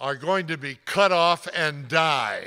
are 0.00 0.16
going 0.16 0.46
to 0.48 0.56
be 0.56 0.78
cut 0.84 1.12
off 1.12 1.48
and 1.54 1.88
die. 1.88 2.44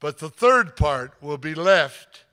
But 0.00 0.18
the 0.18 0.30
third 0.30 0.76
part 0.76 1.14
will 1.20 1.38
be 1.38 1.54
left, 1.54 2.24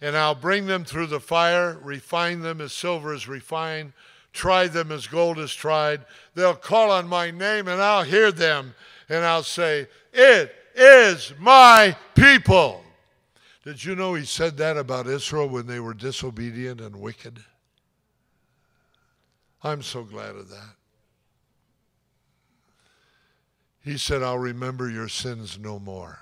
and 0.00 0.16
I'll 0.16 0.34
bring 0.34 0.66
them 0.66 0.84
through 0.84 1.06
the 1.06 1.20
fire, 1.20 1.78
refine 1.82 2.40
them 2.40 2.60
as 2.60 2.72
silver 2.72 3.14
is 3.14 3.28
refined, 3.28 3.92
try 4.32 4.68
them 4.68 4.92
as 4.92 5.06
gold 5.06 5.38
is 5.38 5.54
tried. 5.54 6.04
They'll 6.34 6.54
call 6.54 6.90
on 6.90 7.08
my 7.08 7.30
name, 7.30 7.68
and 7.68 7.80
I'll 7.80 8.04
hear 8.04 8.30
them, 8.32 8.74
and 9.08 9.24
I'll 9.24 9.42
say, 9.42 9.86
It 10.12 10.54
is 10.78 11.32
my 11.38 11.96
people. 12.14 12.82
Did 13.64 13.84
you 13.84 13.94
know 13.94 14.14
he 14.14 14.24
said 14.24 14.56
that 14.58 14.76
about 14.76 15.06
Israel 15.06 15.48
when 15.48 15.66
they 15.66 15.80
were 15.80 15.94
disobedient 15.94 16.80
and 16.80 16.96
wicked? 16.96 17.40
I'm 19.62 19.82
so 19.82 20.04
glad 20.04 20.36
of 20.36 20.48
that. 20.50 20.74
He 23.80 23.98
said, 23.98 24.22
I'll 24.22 24.38
remember 24.38 24.88
your 24.88 25.08
sins 25.08 25.58
no 25.58 25.78
more. 25.78 26.20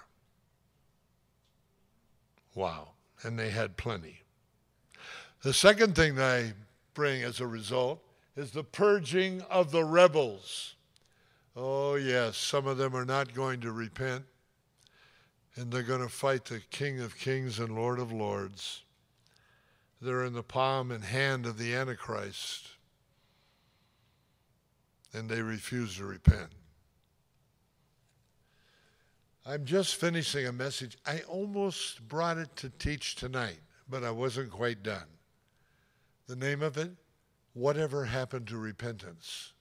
Wow. 2.54 2.90
And 3.22 3.38
they 3.38 3.50
had 3.50 3.76
plenty. 3.76 4.22
The 5.42 5.52
second 5.52 5.94
thing 5.94 6.18
I 6.18 6.54
bring 6.94 7.22
as 7.22 7.40
a 7.40 7.46
result 7.46 8.02
is 8.36 8.50
the 8.50 8.64
purging 8.64 9.42
of 9.42 9.70
the 9.70 9.84
rebels. 9.84 10.74
Oh, 11.54 11.94
yes, 11.94 12.36
some 12.36 12.66
of 12.66 12.78
them 12.78 12.94
are 12.94 13.04
not 13.04 13.34
going 13.34 13.60
to 13.60 13.72
repent, 13.72 14.24
and 15.56 15.72
they're 15.72 15.82
going 15.82 16.02
to 16.02 16.08
fight 16.08 16.44
the 16.44 16.60
King 16.70 17.00
of 17.00 17.18
Kings 17.18 17.58
and 17.58 17.74
Lord 17.74 17.98
of 17.98 18.12
Lords. 18.12 18.82
They're 20.00 20.24
in 20.24 20.34
the 20.34 20.42
palm 20.42 20.90
and 20.90 21.02
hand 21.02 21.46
of 21.46 21.56
the 21.56 21.74
Antichrist, 21.74 22.68
and 25.14 25.28
they 25.28 25.40
refuse 25.40 25.96
to 25.96 26.04
repent. 26.04 26.50
I'm 29.46 29.64
just 29.64 29.94
finishing 29.94 30.46
a 30.46 30.52
message. 30.52 30.98
I 31.06 31.20
almost 31.20 32.06
brought 32.06 32.36
it 32.36 32.54
to 32.56 32.68
teach 32.68 33.14
tonight, 33.14 33.60
but 33.88 34.04
I 34.04 34.10
wasn't 34.10 34.50
quite 34.50 34.82
done. 34.82 35.06
The 36.26 36.36
name 36.36 36.62
of 36.62 36.76
it, 36.76 36.90
Whatever 37.54 38.04
Happened 38.04 38.48
to 38.48 38.58
Repentance. 38.58 39.52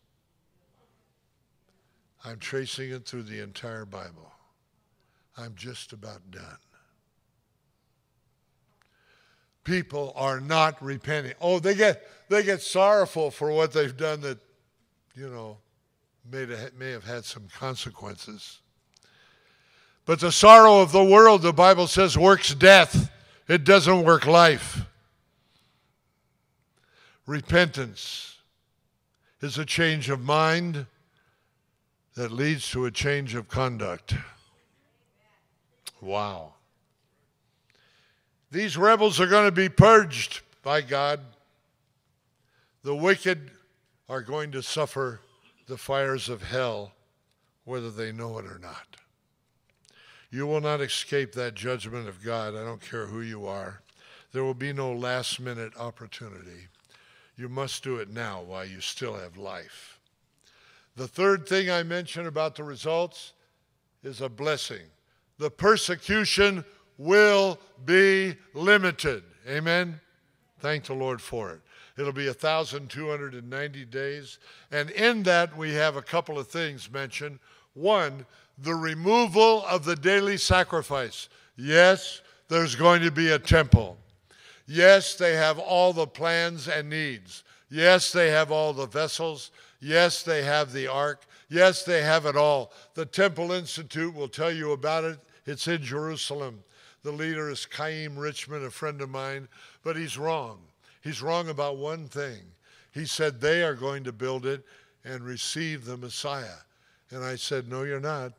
I'm 2.25 2.39
tracing 2.39 2.89
it 2.91 3.05
through 3.05 3.23
the 3.23 3.41
entire 3.41 3.86
Bible. 3.86 4.35
I'm 5.38 5.54
just 5.56 5.93
about 5.93 6.32
done. 6.32 6.58
People 9.63 10.13
are 10.15 10.39
not 10.39 10.82
repenting. 10.82 11.34
Oh, 11.41 11.60
they 11.60 11.76
get 11.76 12.04
they 12.30 12.43
get 12.43 12.62
sorrowful 12.62 13.32
for 13.32 13.52
what 13.52 13.74
they've 13.74 13.95
done 13.95 14.21
that, 14.21 14.38
you 15.15 15.30
know, 15.30 15.58
may, 16.30 16.45
may 16.78 16.91
have 16.91 17.04
had 17.04 17.26
some 17.26 17.48
consequences. 17.54 18.60
But 20.06 20.19
the 20.19 20.32
sorrow 20.32 20.82
of 20.82 20.91
the 20.91 21.04
world, 21.04 21.41
the 21.41 21.54
Bible 21.54 21.88
says, 21.88 22.17
works 22.17 22.54
death. 22.54 23.12
It 23.48 23.63
doesn't 23.63 24.04
work 24.04 24.26
life. 24.26 24.86
Repentance 27.26 28.38
is 29.41 29.58
a 29.58 29.65
change 29.65 30.10
of 30.10 30.21
mind 30.21 30.86
that 32.15 32.31
leads 32.31 32.69
to 32.71 32.86
a 32.86 32.92
change 32.92 33.33
of 33.36 33.48
conduct. 33.48 34.15
Wow. 36.02 36.54
These 38.52 38.77
rebels 38.77 39.19
are 39.19 39.27
going 39.27 39.46
to 39.46 39.52
be 39.52 39.69
purged 39.69 40.41
by 40.63 40.81
God. 40.81 41.19
The 42.83 42.96
wicked 42.96 43.52
are 44.08 44.21
going 44.21 44.52
to 44.52 44.62
suffer 44.62 45.19
the 45.67 45.77
fires 45.77 46.29
of 46.29 46.43
hell, 46.43 46.93
whether 47.63 47.89
they 47.89 48.12
know 48.12 48.37
it 48.37 48.46
or 48.46 48.60
not. 48.60 48.98
You 50.29 50.46
will 50.48 50.62
not 50.62 50.81
escape 50.81 51.33
that 51.33 51.56
judgment 51.56 52.08
of 52.08 52.23
God. 52.23 52.56
I 52.56 52.63
don't 52.63 52.81
care 52.81 53.08
who 53.08 53.21
you 53.21 53.46
are. 53.48 53.81
There 54.31 54.43
will 54.43 54.54
be 54.54 54.73
no 54.73 54.91
last 54.93 55.39
minute 55.39 55.73
opportunity. 55.77 56.67
You 57.37 57.50
must 57.50 57.83
do 57.83 57.98
it 57.98 58.10
now 58.10 58.41
while 58.41 58.65
you 58.65 58.81
still 58.81 59.15
have 59.15 59.37
life. 59.37 60.00
The 60.96 61.08
third 61.08 61.48
thing 61.48 61.69
I 61.69 61.83
mentioned 61.83 62.27
about 62.27 62.56
the 62.56 62.63
results 62.63 63.33
is 64.04 64.21
a 64.21 64.29
blessing. 64.29 64.85
The 65.38 65.52
persecution 65.52 66.63
will 66.98 67.60
be 67.86 68.36
limited. 68.54 69.23
Amen? 69.48 70.00
Thank 70.60 70.86
the 70.86 70.94
Lord 70.94 71.21
for 71.21 71.52
it. 71.52 71.62
It'll 71.98 72.12
be 72.12 72.27
1,290 72.27 73.86
days. 73.86 74.40
And 74.71 74.90
in 74.92 75.23
that, 75.23 75.56
we 75.56 75.73
have 75.73 75.96
a 75.96 76.02
couple 76.02 76.38
of 76.38 76.48
things 76.48 76.92
mentioned. 76.92 77.40
One, 77.73 78.25
the 78.58 78.75
removal 78.75 79.65
of 79.65 79.86
the 79.86 79.96
daily 79.96 80.38
sacrifice. 80.38 81.29
Yes, 81.58 82.21
there's 82.48 82.75
going 82.75 83.02
to 83.04 83.12
be 83.12 83.31
a 83.31 83.40
temple. 83.40 83.98
Yes, 84.67 85.15
they 85.15 85.36
have 85.36 85.60
all 85.60 85.94
the 85.94 86.08
plans 86.08 86.67
and 86.67 86.90
needs. 86.90 87.44
Yes, 87.69 88.12
they 88.12 88.31
have 88.31 88.52
all 88.52 88.73
the 88.73 88.88
vessels. 88.88 89.52
Yes, 89.79 90.23
they 90.23 90.44
have 90.44 90.71
the 90.71 90.88
ark. 90.88 91.25
Yes, 91.50 91.83
they 91.83 92.02
have 92.02 92.25
it 92.25 92.35
all. 92.35 92.71
The 92.96 93.06
Temple 93.06 93.52
Institute 93.52 94.13
will 94.13 94.27
tell 94.27 94.52
you 94.52 94.71
about 94.71 95.04
it. 95.04 95.19
It's 95.46 95.67
in 95.67 95.83
Jerusalem. 95.83 96.63
The 97.04 97.12
leader 97.12 97.50
is 97.50 97.67
Chaim 97.71 98.17
Richman, 98.17 98.65
a 98.65 98.71
friend 98.71 99.00
of 99.02 99.10
mine, 99.10 99.48
but 99.83 99.96
he's 99.96 100.17
wrong. 100.17 100.60
He's 101.02 101.21
wrong 101.21 101.50
about 101.50 101.77
one 101.77 102.08
thing. 102.08 102.39
He 102.91 103.06
said 103.06 103.39
they 103.39 103.62
are 103.62 103.75
going 103.75 104.04
to 104.06 104.12
build 104.12 104.46
it 104.46 104.65
and 105.04 105.23
receive 105.23 105.85
the 105.85 105.98
Messiah. 105.98 106.58
And 107.12 107.23
I 107.23 107.35
said, 107.35 107.69
No, 107.69 107.83
you're 107.83 108.00
not. 108.00 108.33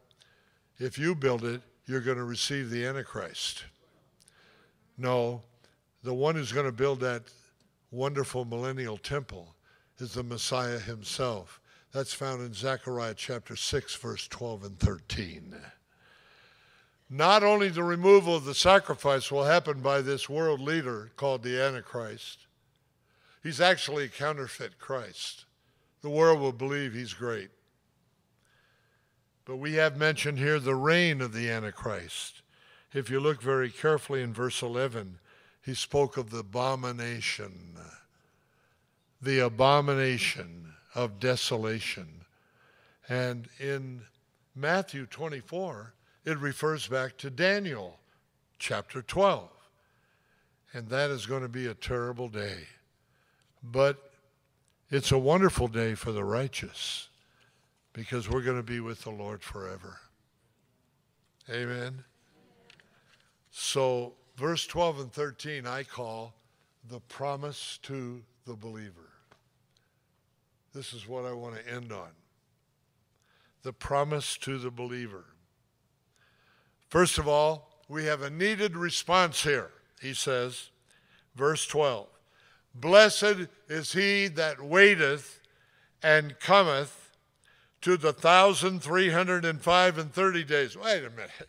If 0.79 0.99
you 0.99 1.15
build 1.15 1.45
it, 1.45 1.63
you're 1.87 2.01
going 2.01 2.17
to 2.17 2.25
receive 2.25 2.71
the 2.71 2.85
Antichrist. 2.85 3.65
No, 4.99 5.43
the 6.03 6.15
one 6.15 6.35
who's 6.35 6.53
going 6.53 6.67
to 6.67 6.73
build 6.73 7.01
that 7.01 7.23
wonderful 7.91 8.45
millennial 8.45 8.99
temple 8.99 9.55
is 9.99 10.15
the 10.15 10.23
Messiah 10.23 10.79
himself. 10.79 11.61
That's 11.97 12.13
found 12.13 12.43
in 12.43 12.53
Zechariah 12.53 13.15
chapter 13.17 13.57
6, 13.57 13.95
verse 13.97 14.29
12 14.29 14.65
and 14.65 14.79
13. 14.79 15.57
Not 17.09 17.43
only 17.43 17.71
the 17.71 17.83
removal 17.83 18.37
of 18.37 18.45
the 18.45 18.55
sacrifice 18.55 19.33
will 19.33 19.45
happen 19.45 19.81
by 19.81 20.03
this 20.03 20.29
world 20.29 20.61
leader 20.61 21.11
called 21.17 21.43
the 21.43 21.59
Antichrist, 21.59 22.49
he's 23.43 23.63
actually 23.63 24.05
a 24.05 24.09
counterfeit 24.09 24.79
Christ. 24.79 25.47
The 26.03 26.11
world 26.11 26.39
will 26.39 26.53
believe 26.53 26.93
he's 26.93 27.15
great. 27.15 27.49
But 29.47 29.57
we 29.57 29.73
have 29.77 29.97
mentioned 29.97 30.37
here 30.37 30.61
the 30.61 30.75
reign 30.75 31.23
of 31.23 31.33
the 31.33 31.49
Antichrist. 31.49 32.43
If 32.93 33.09
you 33.09 33.21
look 33.21 33.41
very 33.41 33.71
carefully 33.71 34.21
in 34.21 34.35
verse 34.35 34.61
11, 34.61 35.19
he 35.63 35.73
spoke 35.73 36.19
of 36.19 36.29
the 36.29 36.41
abomination, 36.41 37.79
the 39.23 39.39
abomination 39.39 40.75
of 40.97 41.21
desolation. 41.21 42.09
And 43.09 43.49
in 43.61 44.01
Matthew 44.57 45.07
24, 45.07 45.93
it 46.25 46.39
refers 46.39 46.89
back 46.89 47.19
to 47.19 47.31
Daniel 47.31 48.01
chapter 48.59 49.03
12. 49.03 49.49
And 50.73 50.89
that 50.89 51.11
is 51.11 51.27
going 51.27 51.43
to 51.43 51.49
be 51.49 51.67
a 51.67 51.75
terrible 51.75 52.29
day. 52.29 52.67
But 53.63 54.11
it's 54.91 55.13
a 55.13 55.19
wonderful 55.19 55.69
day 55.69 55.95
for 55.95 56.13
the 56.13 56.25
righteous 56.25 57.09
because 57.93 58.29
we're 58.29 58.43
going 58.43 58.57
to 58.57 58.63
be 58.63 58.81
with 58.81 59.03
the 59.03 59.11
Lord 59.11 59.43
forever. 59.43 59.99
Amen. 61.51 62.05
So, 63.51 64.15
verse 64.37 64.67
12 64.67 65.01
and 65.01 65.13
13, 65.13 65.67
I 65.67 65.83
call 65.83 66.35
the 66.89 67.01
promise 67.01 67.79
to 67.83 68.23
the 68.47 68.55
believer. 68.55 69.16
This 70.77 70.93
is 70.93 71.09
what 71.09 71.25
I 71.25 71.33
want 71.33 71.57
to 71.57 71.73
end 71.73 71.91
on. 71.91 72.11
The 73.63 73.73
promise 73.73 74.37
to 74.43 74.59
the 74.59 74.71
believer. 74.71 75.25
First 76.91 77.17
of 77.17 77.27
all, 77.27 77.71
we 77.89 78.05
have 78.05 78.21
a 78.21 78.29
needed 78.29 78.77
response 78.77 79.43
here. 79.43 79.71
He 80.03 80.13
says, 80.13 80.69
verse 81.35 81.67
12 81.67 82.09
Blessed 82.75 83.49
is 83.71 83.93
he 83.95 84.29
that 84.29 84.61
waiteth 84.61 85.41
and 86.03 86.39
cometh 86.41 87.11
to 87.81 87.97
the 87.97 88.13
thousand 88.13 88.83
three 88.83 89.09
hundred 89.09 89.47
and 89.47 89.63
five 89.63 89.97
and 89.97 90.13
thirty 90.13 90.45
days. 90.45 90.77
Wait 90.77 91.03
a 91.03 91.11
minute. 91.11 91.49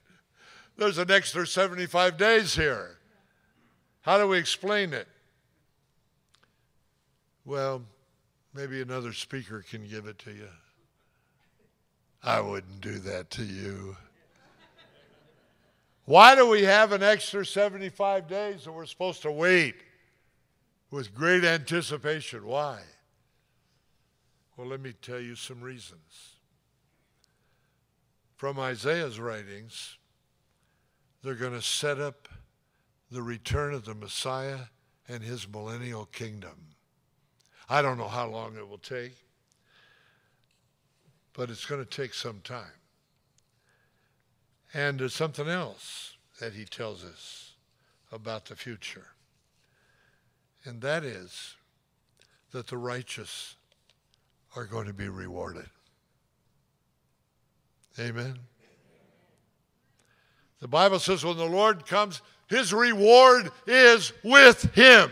There's 0.78 1.00
an 1.00 1.12
extra 1.12 1.46
75 1.46 2.18
days 2.18 2.56
here. 2.56 3.00
How 4.04 4.18
do 4.20 4.28
we 4.28 4.38
explain 4.38 4.94
it? 4.94 5.10
Well, 7.44 7.82
maybe 8.58 8.82
another 8.82 9.14
speaker 9.14 9.62
can 9.62 9.88
give 9.88 10.08
it 10.08 10.18
to 10.18 10.32
you. 10.32 10.48
I 12.24 12.42
wouldn't 12.42 12.82
do 12.82 12.98
that 13.00 13.30
to 13.32 13.44
you. 13.44 13.96
Why 16.06 16.36
do 16.36 16.48
we 16.48 16.64
have 16.64 16.92
an 16.92 17.04
extra 17.04 17.46
75 17.46 18.28
days 18.28 18.64
that 18.64 18.72
we're 18.72 18.88
supposed 18.88 19.22
to 19.22 19.32
wait 19.32 19.76
with 20.90 21.14
great 21.14 21.44
anticipation? 21.44 22.48
Why? 22.48 22.80
Well, 24.56 24.68
let 24.68 24.82
me 24.82 24.94
tell 25.02 25.20
you 25.20 25.36
some 25.36 25.62
reasons. 25.62 26.38
From 28.38 28.58
Isaiah's 28.58 29.20
writings, 29.20 29.98
they're 31.22 31.36
going 31.36 31.54
to 31.54 31.62
set 31.62 32.00
up 32.00 32.28
the 33.12 33.22
return 33.22 33.76
of 33.76 33.86
the 33.86 33.94
Messiah 33.94 34.62
and 35.08 35.22
his 35.22 35.48
millennial 35.48 36.06
kingdom. 36.06 36.77
I 37.70 37.82
don't 37.82 37.98
know 37.98 38.08
how 38.08 38.28
long 38.28 38.56
it 38.56 38.68
will 38.68 38.78
take, 38.78 39.16
but 41.34 41.50
it's 41.50 41.66
going 41.66 41.84
to 41.84 41.90
take 41.90 42.14
some 42.14 42.40
time. 42.44 42.66
And 44.74 45.00
there's 45.00 45.14
something 45.14 45.48
else 45.48 46.16
that 46.40 46.54
he 46.54 46.66
tells 46.66 47.04
us 47.04 47.54
about 48.12 48.46
the 48.46 48.56
future. 48.56 49.08
And 50.66 50.82
that 50.82 51.04
is 51.04 51.56
that 52.52 52.68
the 52.68 52.78
righteous 52.78 53.56
are 54.56 54.66
going 54.66 54.88
to 54.88 54.94
be 54.94 55.10
rewarded. 55.10 55.70
Amen. 58.00 58.38
The 60.60 60.68
Bible 60.68 61.00
says 61.00 61.24
when 61.24 61.38
the 61.38 61.46
Lord 61.46 61.86
comes, 61.86 62.22
his 62.48 62.74
reward 62.74 63.52
is 63.66 64.14
with 64.24 64.74
him. 64.74 65.12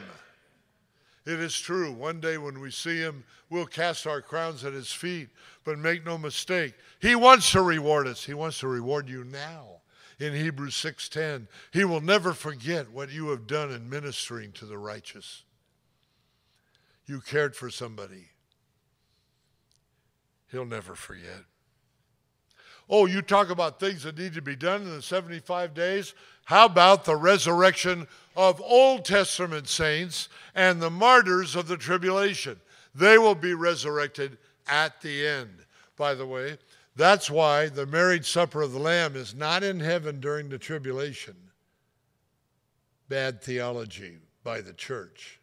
It 1.26 1.40
is 1.40 1.60
true. 1.60 1.92
One 1.92 2.20
day 2.20 2.38
when 2.38 2.60
we 2.60 2.70
see 2.70 2.98
him, 2.98 3.24
we'll 3.50 3.66
cast 3.66 4.06
our 4.06 4.22
crowns 4.22 4.64
at 4.64 4.74
his 4.74 4.92
feet. 4.92 5.30
But 5.64 5.80
make 5.80 6.06
no 6.06 6.18
mistake, 6.18 6.76
he 7.02 7.16
wants 7.16 7.52
to 7.52 7.62
reward 7.62 8.08
us. 8.08 8.24
He 8.24 8.36
wants 8.36 8.60
to 8.60 8.68
reward 8.68 9.10
you 9.10 9.24
now. 9.24 9.82
In 10.20 10.34
Hebrews 10.34 10.76
6:10, 10.76 11.48
he 11.72 11.84
will 11.84 12.00
never 12.00 12.34
forget 12.34 12.90
what 12.90 13.10
you 13.10 13.30
have 13.30 13.48
done 13.48 13.72
in 13.72 13.90
ministering 13.90 14.52
to 14.54 14.66
the 14.66 14.78
righteous. 14.78 15.44
You 17.06 17.22
cared 17.22 17.56
for 17.56 17.70
somebody. 17.70 18.30
He'll 20.52 20.66
never 20.66 20.96
forget. 20.96 21.44
Oh, 22.90 23.06
you 23.06 23.22
talk 23.22 23.50
about 23.50 23.80
things 23.80 24.04
that 24.04 24.18
need 24.18 24.34
to 24.34 24.42
be 24.42 24.56
done 24.56 24.84
in 24.84 24.92
the 24.92 25.02
75 25.02 25.74
days. 25.74 26.14
How 26.46 26.66
about 26.66 27.06
the 27.06 27.16
resurrection 27.16 28.08
of 28.36 28.62
Old 28.62 29.06
Testament 29.06 29.68
saints 29.68 30.30
and 30.54 30.82
the 30.82 30.92
martyrs 30.92 31.56
of 31.56 31.68
the 31.68 31.78
tribulation? 31.78 32.60
They 32.94 33.18
will 33.18 33.36
be 33.36 33.54
resurrected 33.54 34.38
at 34.68 35.02
the 35.02 35.26
end. 35.28 35.50
By 35.98 36.14
the 36.14 36.26
way, 36.26 36.58
that's 36.96 37.30
why 37.30 37.70
the 37.70 37.86
marriage 37.86 38.30
supper 38.30 38.62
of 38.62 38.72
the 38.72 38.80
Lamb 38.80 39.16
is 39.16 39.34
not 39.34 39.64
in 39.64 39.80
heaven 39.80 40.20
during 40.20 40.50
the 40.50 40.58
tribulation. 40.58 41.36
Bad 43.10 43.42
theology 43.42 44.18
by 44.44 44.62
the 44.62 44.74
church. 44.74 45.40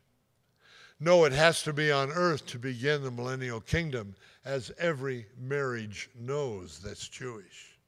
No, 0.99 1.24
it 1.24 1.32
has 1.32 1.62
to 1.64 1.72
be 1.72 1.90
on 1.90 2.11
earth 2.12 2.47
to 2.47 2.59
begin 2.59 3.03
the 3.03 3.11
millennial 3.11 3.61
kingdom, 3.61 4.14
as 4.45 4.72
every 4.78 5.26
marriage 5.38 6.11
knows 6.18 6.80
that's 6.80 7.09
Jewish. 7.09 7.78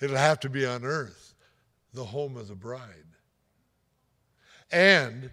It'll 0.00 0.16
have 0.16 0.40
to 0.40 0.48
be 0.48 0.64
on 0.64 0.84
earth, 0.84 1.34
the 1.92 2.04
home 2.04 2.36
of 2.36 2.48
the 2.48 2.54
bride. 2.54 3.04
And 4.72 5.30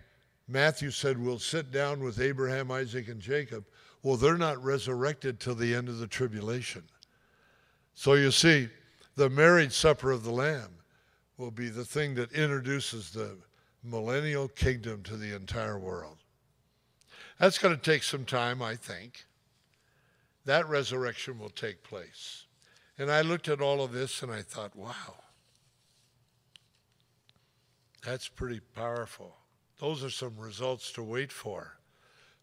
Matthew 0.47 0.91
said, 0.91 1.18
We'll 1.18 1.39
sit 1.39 1.72
down 1.72 2.03
with 2.03 2.20
Abraham, 2.20 2.72
Isaac, 2.72 3.07
and 3.07 3.22
Jacob. 3.22 3.65
Well, 4.03 4.18
they're 4.18 4.38
not 4.38 4.63
resurrected 4.63 5.39
till 5.39 5.55
the 5.55 5.76
end 5.76 5.89
of 5.89 5.99
the 5.99 6.07
tribulation. 6.07 6.84
So 7.93 8.13
you 8.13 8.32
see, 8.32 8.70
the 9.15 9.30
marriage 9.30 9.74
supper 9.74 10.11
of 10.11 10.24
the 10.24 10.32
Lamb 10.32 10.72
will 11.38 11.51
be 11.51 11.70
the 11.70 11.86
thing 11.86 12.15
that 12.15 12.32
introduces 12.32 13.11
the 13.11 13.38
millennial 13.84 14.47
kingdom 14.47 15.03
to 15.03 15.18
the 15.18 15.36
entire 15.36 15.78
world. 15.78 16.18
That's 17.39 17.59
going 17.59 17.76
to 17.76 17.82
take 17.82 18.03
some 18.03 18.26
time, 18.26 18.61
I 18.61 18.76
think. 18.76 19.26
That 20.48 20.70
resurrection 20.70 21.39
will 21.39 21.50
take 21.50 21.84
place. 21.84 22.45
And 22.98 23.12
I 23.12 23.20
looked 23.20 23.50
at 23.50 23.60
all 23.60 23.84
of 23.84 23.91
this 23.91 24.24
and 24.24 24.32
I 24.32 24.41
thought, 24.41 24.78
wow, 24.78 25.16
that's 28.06 28.30
pretty 28.30 28.62
powerful. 28.74 29.36
Those 29.82 30.06
are 30.06 30.10
some 30.10 30.38
results 30.38 30.93
to 30.93 31.04
wait 31.04 31.34
for. 31.34 31.78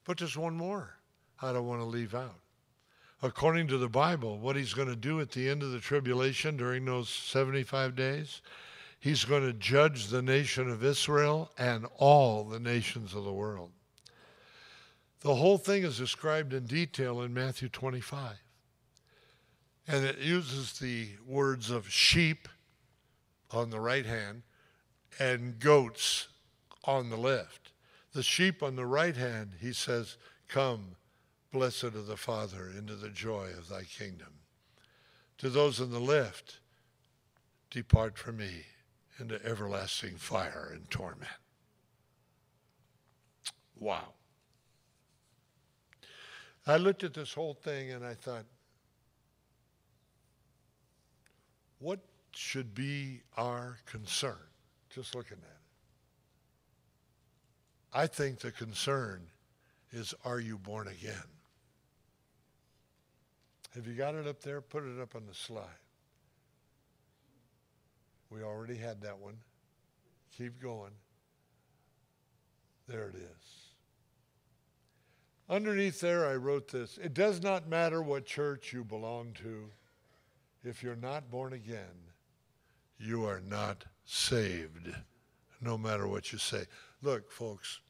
But 0.04 0.18
there's 0.18 0.36
one 0.36 0.54
more 0.54 0.98
I 1.40 1.54
don't 1.54 1.66
want 1.66 1.80
to 1.80 1.86
leave 1.86 2.14
out. 2.14 2.40
According 3.22 3.68
to 3.68 3.78
the 3.78 3.88
Bible, 3.88 4.38
what 4.38 4.56
he's 4.56 4.74
going 4.74 4.88
to 4.88 4.96
do 4.96 5.22
at 5.22 5.30
the 5.30 5.48
end 5.48 5.62
of 5.62 5.70
the 5.70 5.80
tribulation 5.80 6.58
during 6.58 6.84
those 6.84 7.08
75 7.08 7.96
days, 7.96 8.42
he's 9.00 9.24
going 9.24 9.46
to 9.46 9.54
judge 9.54 10.08
the 10.08 10.20
nation 10.20 10.68
of 10.68 10.84
Israel 10.84 11.52
and 11.56 11.86
all 11.96 12.44
the 12.44 12.60
nations 12.60 13.14
of 13.14 13.24
the 13.24 13.32
world. 13.32 13.70
The 15.24 15.34
whole 15.34 15.56
thing 15.56 15.84
is 15.84 15.96
described 15.96 16.52
in 16.52 16.66
detail 16.66 17.22
in 17.22 17.32
Matthew 17.32 17.70
25. 17.70 18.36
And 19.88 20.04
it 20.04 20.18
uses 20.18 20.78
the 20.78 21.08
words 21.26 21.70
of 21.70 21.88
sheep 21.88 22.46
on 23.50 23.70
the 23.70 23.80
right 23.80 24.04
hand 24.04 24.42
and 25.18 25.58
goats 25.58 26.28
on 26.84 27.08
the 27.08 27.16
left. 27.16 27.72
The 28.12 28.22
sheep 28.22 28.62
on 28.62 28.76
the 28.76 28.84
right 28.84 29.16
hand, 29.16 29.52
he 29.62 29.72
says, 29.72 30.18
Come, 30.46 30.96
blessed 31.52 31.84
of 31.84 32.06
the 32.06 32.18
Father, 32.18 32.70
into 32.76 32.94
the 32.94 33.08
joy 33.08 33.48
of 33.56 33.70
thy 33.70 33.84
kingdom. 33.84 34.40
To 35.38 35.48
those 35.48 35.80
on 35.80 35.90
the 35.90 36.00
left, 36.00 36.58
depart 37.70 38.18
from 38.18 38.36
me 38.36 38.66
into 39.18 39.42
everlasting 39.42 40.16
fire 40.16 40.70
and 40.74 40.90
torment. 40.90 41.30
Wow. 43.80 44.13
I 46.66 46.76
looked 46.76 47.04
at 47.04 47.12
this 47.12 47.34
whole 47.34 47.54
thing 47.54 47.90
and 47.90 48.04
I 48.04 48.14
thought, 48.14 48.44
what 51.78 52.00
should 52.32 52.74
be 52.74 53.20
our 53.36 53.78
concern? 53.84 54.38
Just 54.90 55.14
looking 55.14 55.36
at 55.36 55.44
it. 55.44 55.50
I 57.92 58.06
think 58.06 58.38
the 58.38 58.50
concern 58.50 59.26
is 59.92 60.14
are 60.24 60.40
you 60.40 60.58
born 60.58 60.88
again? 60.88 61.28
Have 63.74 63.86
you 63.86 63.94
got 63.94 64.14
it 64.14 64.26
up 64.26 64.40
there? 64.40 64.60
Put 64.60 64.84
it 64.84 65.00
up 65.00 65.14
on 65.14 65.26
the 65.26 65.34
slide. 65.34 65.64
We 68.30 68.42
already 68.42 68.76
had 68.76 69.02
that 69.02 69.18
one. 69.18 69.36
Keep 70.36 70.60
going. 70.60 70.92
There 72.88 73.08
it 73.08 73.16
is. 73.16 73.63
Underneath 75.48 76.00
there, 76.00 76.26
I 76.26 76.36
wrote 76.36 76.68
this 76.68 76.98
It 76.98 77.14
does 77.14 77.42
not 77.42 77.68
matter 77.68 78.02
what 78.02 78.24
church 78.24 78.72
you 78.72 78.84
belong 78.84 79.32
to, 79.42 79.70
if 80.62 80.82
you're 80.82 80.96
not 80.96 81.30
born 81.30 81.52
again, 81.52 82.10
you 82.98 83.26
are 83.26 83.40
not 83.40 83.84
saved, 84.06 84.94
no 85.60 85.76
matter 85.76 86.08
what 86.08 86.32
you 86.32 86.38
say. 86.38 86.64
Look, 87.02 87.30
folks, 87.30 87.80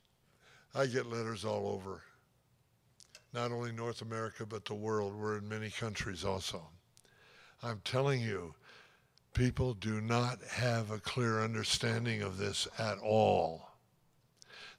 I 0.74 0.86
get 0.86 1.06
letters 1.06 1.44
all 1.44 1.68
over, 1.68 2.02
not 3.32 3.52
only 3.52 3.70
North 3.70 4.02
America, 4.02 4.44
but 4.44 4.64
the 4.64 4.74
world. 4.74 5.14
We're 5.14 5.38
in 5.38 5.48
many 5.48 5.70
countries 5.70 6.24
also. 6.24 6.66
I'm 7.62 7.80
telling 7.84 8.20
you, 8.20 8.54
people 9.32 9.74
do 9.74 10.00
not 10.00 10.38
have 10.50 10.90
a 10.90 10.98
clear 10.98 11.42
understanding 11.42 12.22
of 12.22 12.38
this 12.38 12.66
at 12.78 12.98
all. 12.98 13.68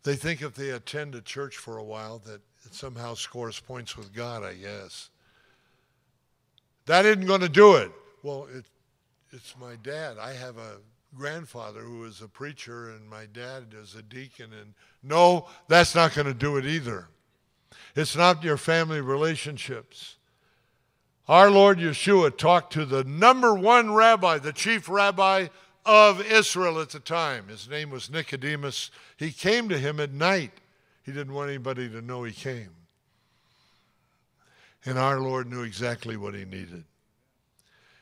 They 0.03 0.15
think 0.15 0.41
if 0.41 0.53
they 0.53 0.69
attend 0.71 1.15
a 1.15 1.21
church 1.21 1.55
for 1.55 1.78
a 1.78 1.84
while 1.84 2.19
that 2.19 2.41
it 2.66 2.74
somehow 2.74 3.13
scores 3.13 3.59
points 3.59 3.95
with 3.97 4.13
God, 4.13 4.43
I 4.43 4.53
guess. 4.53 5.09
That 6.86 7.05
isn't 7.05 7.26
going 7.26 7.41
to 7.41 7.49
do 7.49 7.76
it. 7.76 7.91
Well, 8.24 8.47
it, 8.53 8.66
it's 9.32 9.55
my 9.59 9.76
dad. 9.84 10.18
I 10.20 10.34
have 10.34 10.57
a 10.57 10.78
grandfather 11.16 11.82
who 11.82 11.99
was 11.99 12.22
a 12.22 12.28
preacher, 12.28 12.89
and 12.89 13.09
my 13.09 13.26
dad 13.26 13.74
is 13.74 13.95
a 13.95 14.01
deacon. 14.01 14.51
And 14.59 14.74
no, 15.01 15.47
that's 15.68 15.95
not 15.95 16.13
going 16.13 16.28
to 16.28 16.34
do 16.34 16.57
it 16.57 16.66
either. 16.66 17.07
It's 17.95 18.16
not 18.16 18.43
your 18.43 18.57
family 18.57 19.01
relationships. 19.01 20.18
Our 21.28 21.49
Lord 21.49 21.80
Yeshua 21.80 22.38
talked 22.38 22.74
to 22.74 22.86
the 22.86 23.03
number 23.03 23.53
one 23.55 23.93
rabbi, 23.93 24.38
the 24.38 24.53
chief 24.53 24.88
rabbi 24.88 25.47
of 25.86 26.22
Israel 26.22 26.80
at 26.80 26.89
the 26.89 26.99
time. 26.99 27.47
His 27.47 27.68
name 27.68 27.89
was 27.89 28.09
Nicodemus. 28.09 28.91
He 29.18 29.32
came 29.32 29.70
to 29.70 29.80
him 29.80 29.99
at 29.99 30.11
night. 30.11 30.51
He 31.06 31.12
didn't 31.12 31.34
want 31.34 31.49
anybody 31.49 31.88
to 31.89 32.01
know 32.01 32.24
he 32.24 32.32
came. 32.32 32.72
And 34.86 34.97
our 34.97 35.20
Lord 35.20 35.49
knew 35.49 35.62
exactly 35.62 36.18
what 36.18 36.34
he 36.34 36.45
needed. 36.45 36.84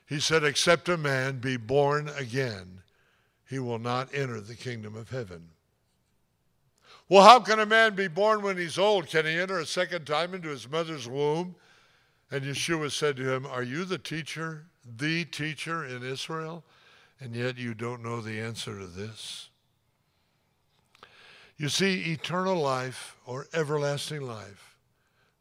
He 0.06 0.20
said, 0.20 0.44
Except 0.44 0.88
a 0.90 0.98
man 0.98 1.40
be 1.40 1.58
born 1.58 2.10
again, 2.18 2.82
he 3.50 3.60
will 3.60 3.80
not 3.80 4.14
enter 4.14 4.40
the 4.40 4.56
kingdom 4.56 4.96
of 4.96 5.10
heaven. 5.10 5.50
Well, 7.10 7.24
how 7.24 7.42
can 7.42 7.60
a 7.60 7.66
man 7.66 7.96
be 7.96 8.08
born 8.08 8.42
when 8.42 8.58
he's 8.58 8.78
old? 8.78 9.08
Can 9.08 9.26
he 9.26 9.34
enter 9.34 9.60
a 9.60 9.66
second 9.66 10.06
time 10.06 10.34
into 10.34 10.50
his 10.50 10.70
mother's 10.70 11.08
womb? 11.08 11.56
And 12.32 12.44
Yeshua 12.44 12.92
said 12.92 13.18
to 13.18 13.34
him, 13.34 13.46
Are 13.46 13.64
you 13.64 13.86
the 13.86 13.98
teacher, 13.98 14.66
the 14.98 15.26
teacher 15.26 15.86
in 15.86 16.04
Israel? 16.04 16.64
And 17.20 17.36
yet 17.36 17.58
you 17.58 17.74
don't 17.74 18.04
know 18.04 18.22
the 18.22 18.40
answer 18.40 18.80
to 18.80 18.88
this? 18.88 19.50
You 21.58 21.70
see, 21.70 22.12
eternal 22.12 22.60
life 22.60 23.16
or 23.26 23.48
everlasting 23.54 24.22
life, 24.22 24.78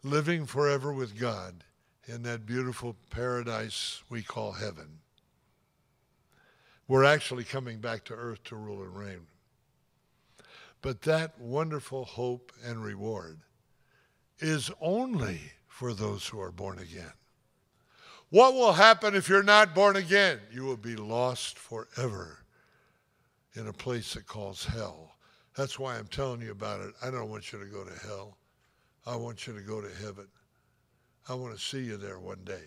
living 0.02 0.46
forever 0.46 0.92
with 0.92 1.18
God 1.18 1.64
in 2.06 2.22
that 2.24 2.46
beautiful 2.46 2.96
paradise 3.10 4.02
we 4.08 4.22
call 4.22 4.52
heaven. 4.52 5.00
We're 6.88 7.04
actually 7.04 7.44
coming 7.44 7.78
back 7.78 8.04
to 8.04 8.14
earth 8.14 8.44
to 8.44 8.56
rule 8.56 8.82
and 8.82 8.94
reign. 8.96 9.26
But 10.82 11.02
that 11.02 11.38
wonderful 11.40 12.04
hope 12.04 12.52
and 12.64 12.84
reward 12.84 13.38
is 14.38 14.70
only 14.80 15.40
for 15.68 15.94
those 15.94 16.26
who 16.26 16.40
are 16.40 16.52
born 16.52 16.78
again. 16.78 17.12
What 18.30 18.54
will 18.54 18.72
happen 18.72 19.14
if 19.14 19.28
you're 19.28 19.42
not 19.42 19.74
born 19.74 19.96
again? 19.96 20.40
You 20.52 20.64
will 20.64 20.76
be 20.76 20.96
lost 20.96 21.58
forever 21.58 22.44
in 23.54 23.68
a 23.68 23.72
place 23.72 24.14
that 24.14 24.26
calls 24.26 24.64
hell. 24.64 25.11
That's 25.56 25.78
why 25.78 25.98
I'm 25.98 26.06
telling 26.06 26.40
you 26.40 26.50
about 26.50 26.80
it. 26.80 26.94
I 27.02 27.10
don't 27.10 27.28
want 27.28 27.52
you 27.52 27.58
to 27.58 27.66
go 27.66 27.84
to 27.84 28.06
hell. 28.06 28.38
I 29.06 29.16
want 29.16 29.46
you 29.46 29.52
to 29.54 29.60
go 29.60 29.80
to 29.80 29.90
heaven. 30.02 30.26
I 31.28 31.34
want 31.34 31.54
to 31.54 31.60
see 31.60 31.82
you 31.82 31.96
there 31.96 32.18
one 32.18 32.42
day 32.44 32.64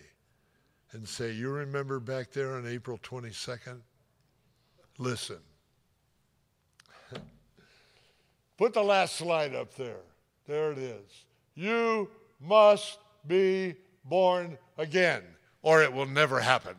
and 0.92 1.06
say, 1.06 1.32
You 1.32 1.50
remember 1.50 1.98
back 1.98 2.30
there 2.32 2.54
on 2.54 2.66
April 2.66 2.98
22nd? 2.98 3.80
Listen. 4.98 5.38
Put 8.56 8.72
the 8.72 8.82
last 8.82 9.16
slide 9.16 9.54
up 9.54 9.74
there. 9.74 10.00
There 10.46 10.72
it 10.72 10.78
is. 10.78 11.24
You 11.54 12.08
must 12.40 12.98
be 13.26 13.74
born 14.04 14.56
again, 14.78 15.22
or 15.62 15.82
it 15.82 15.92
will 15.92 16.06
never 16.06 16.40
happen. 16.40 16.76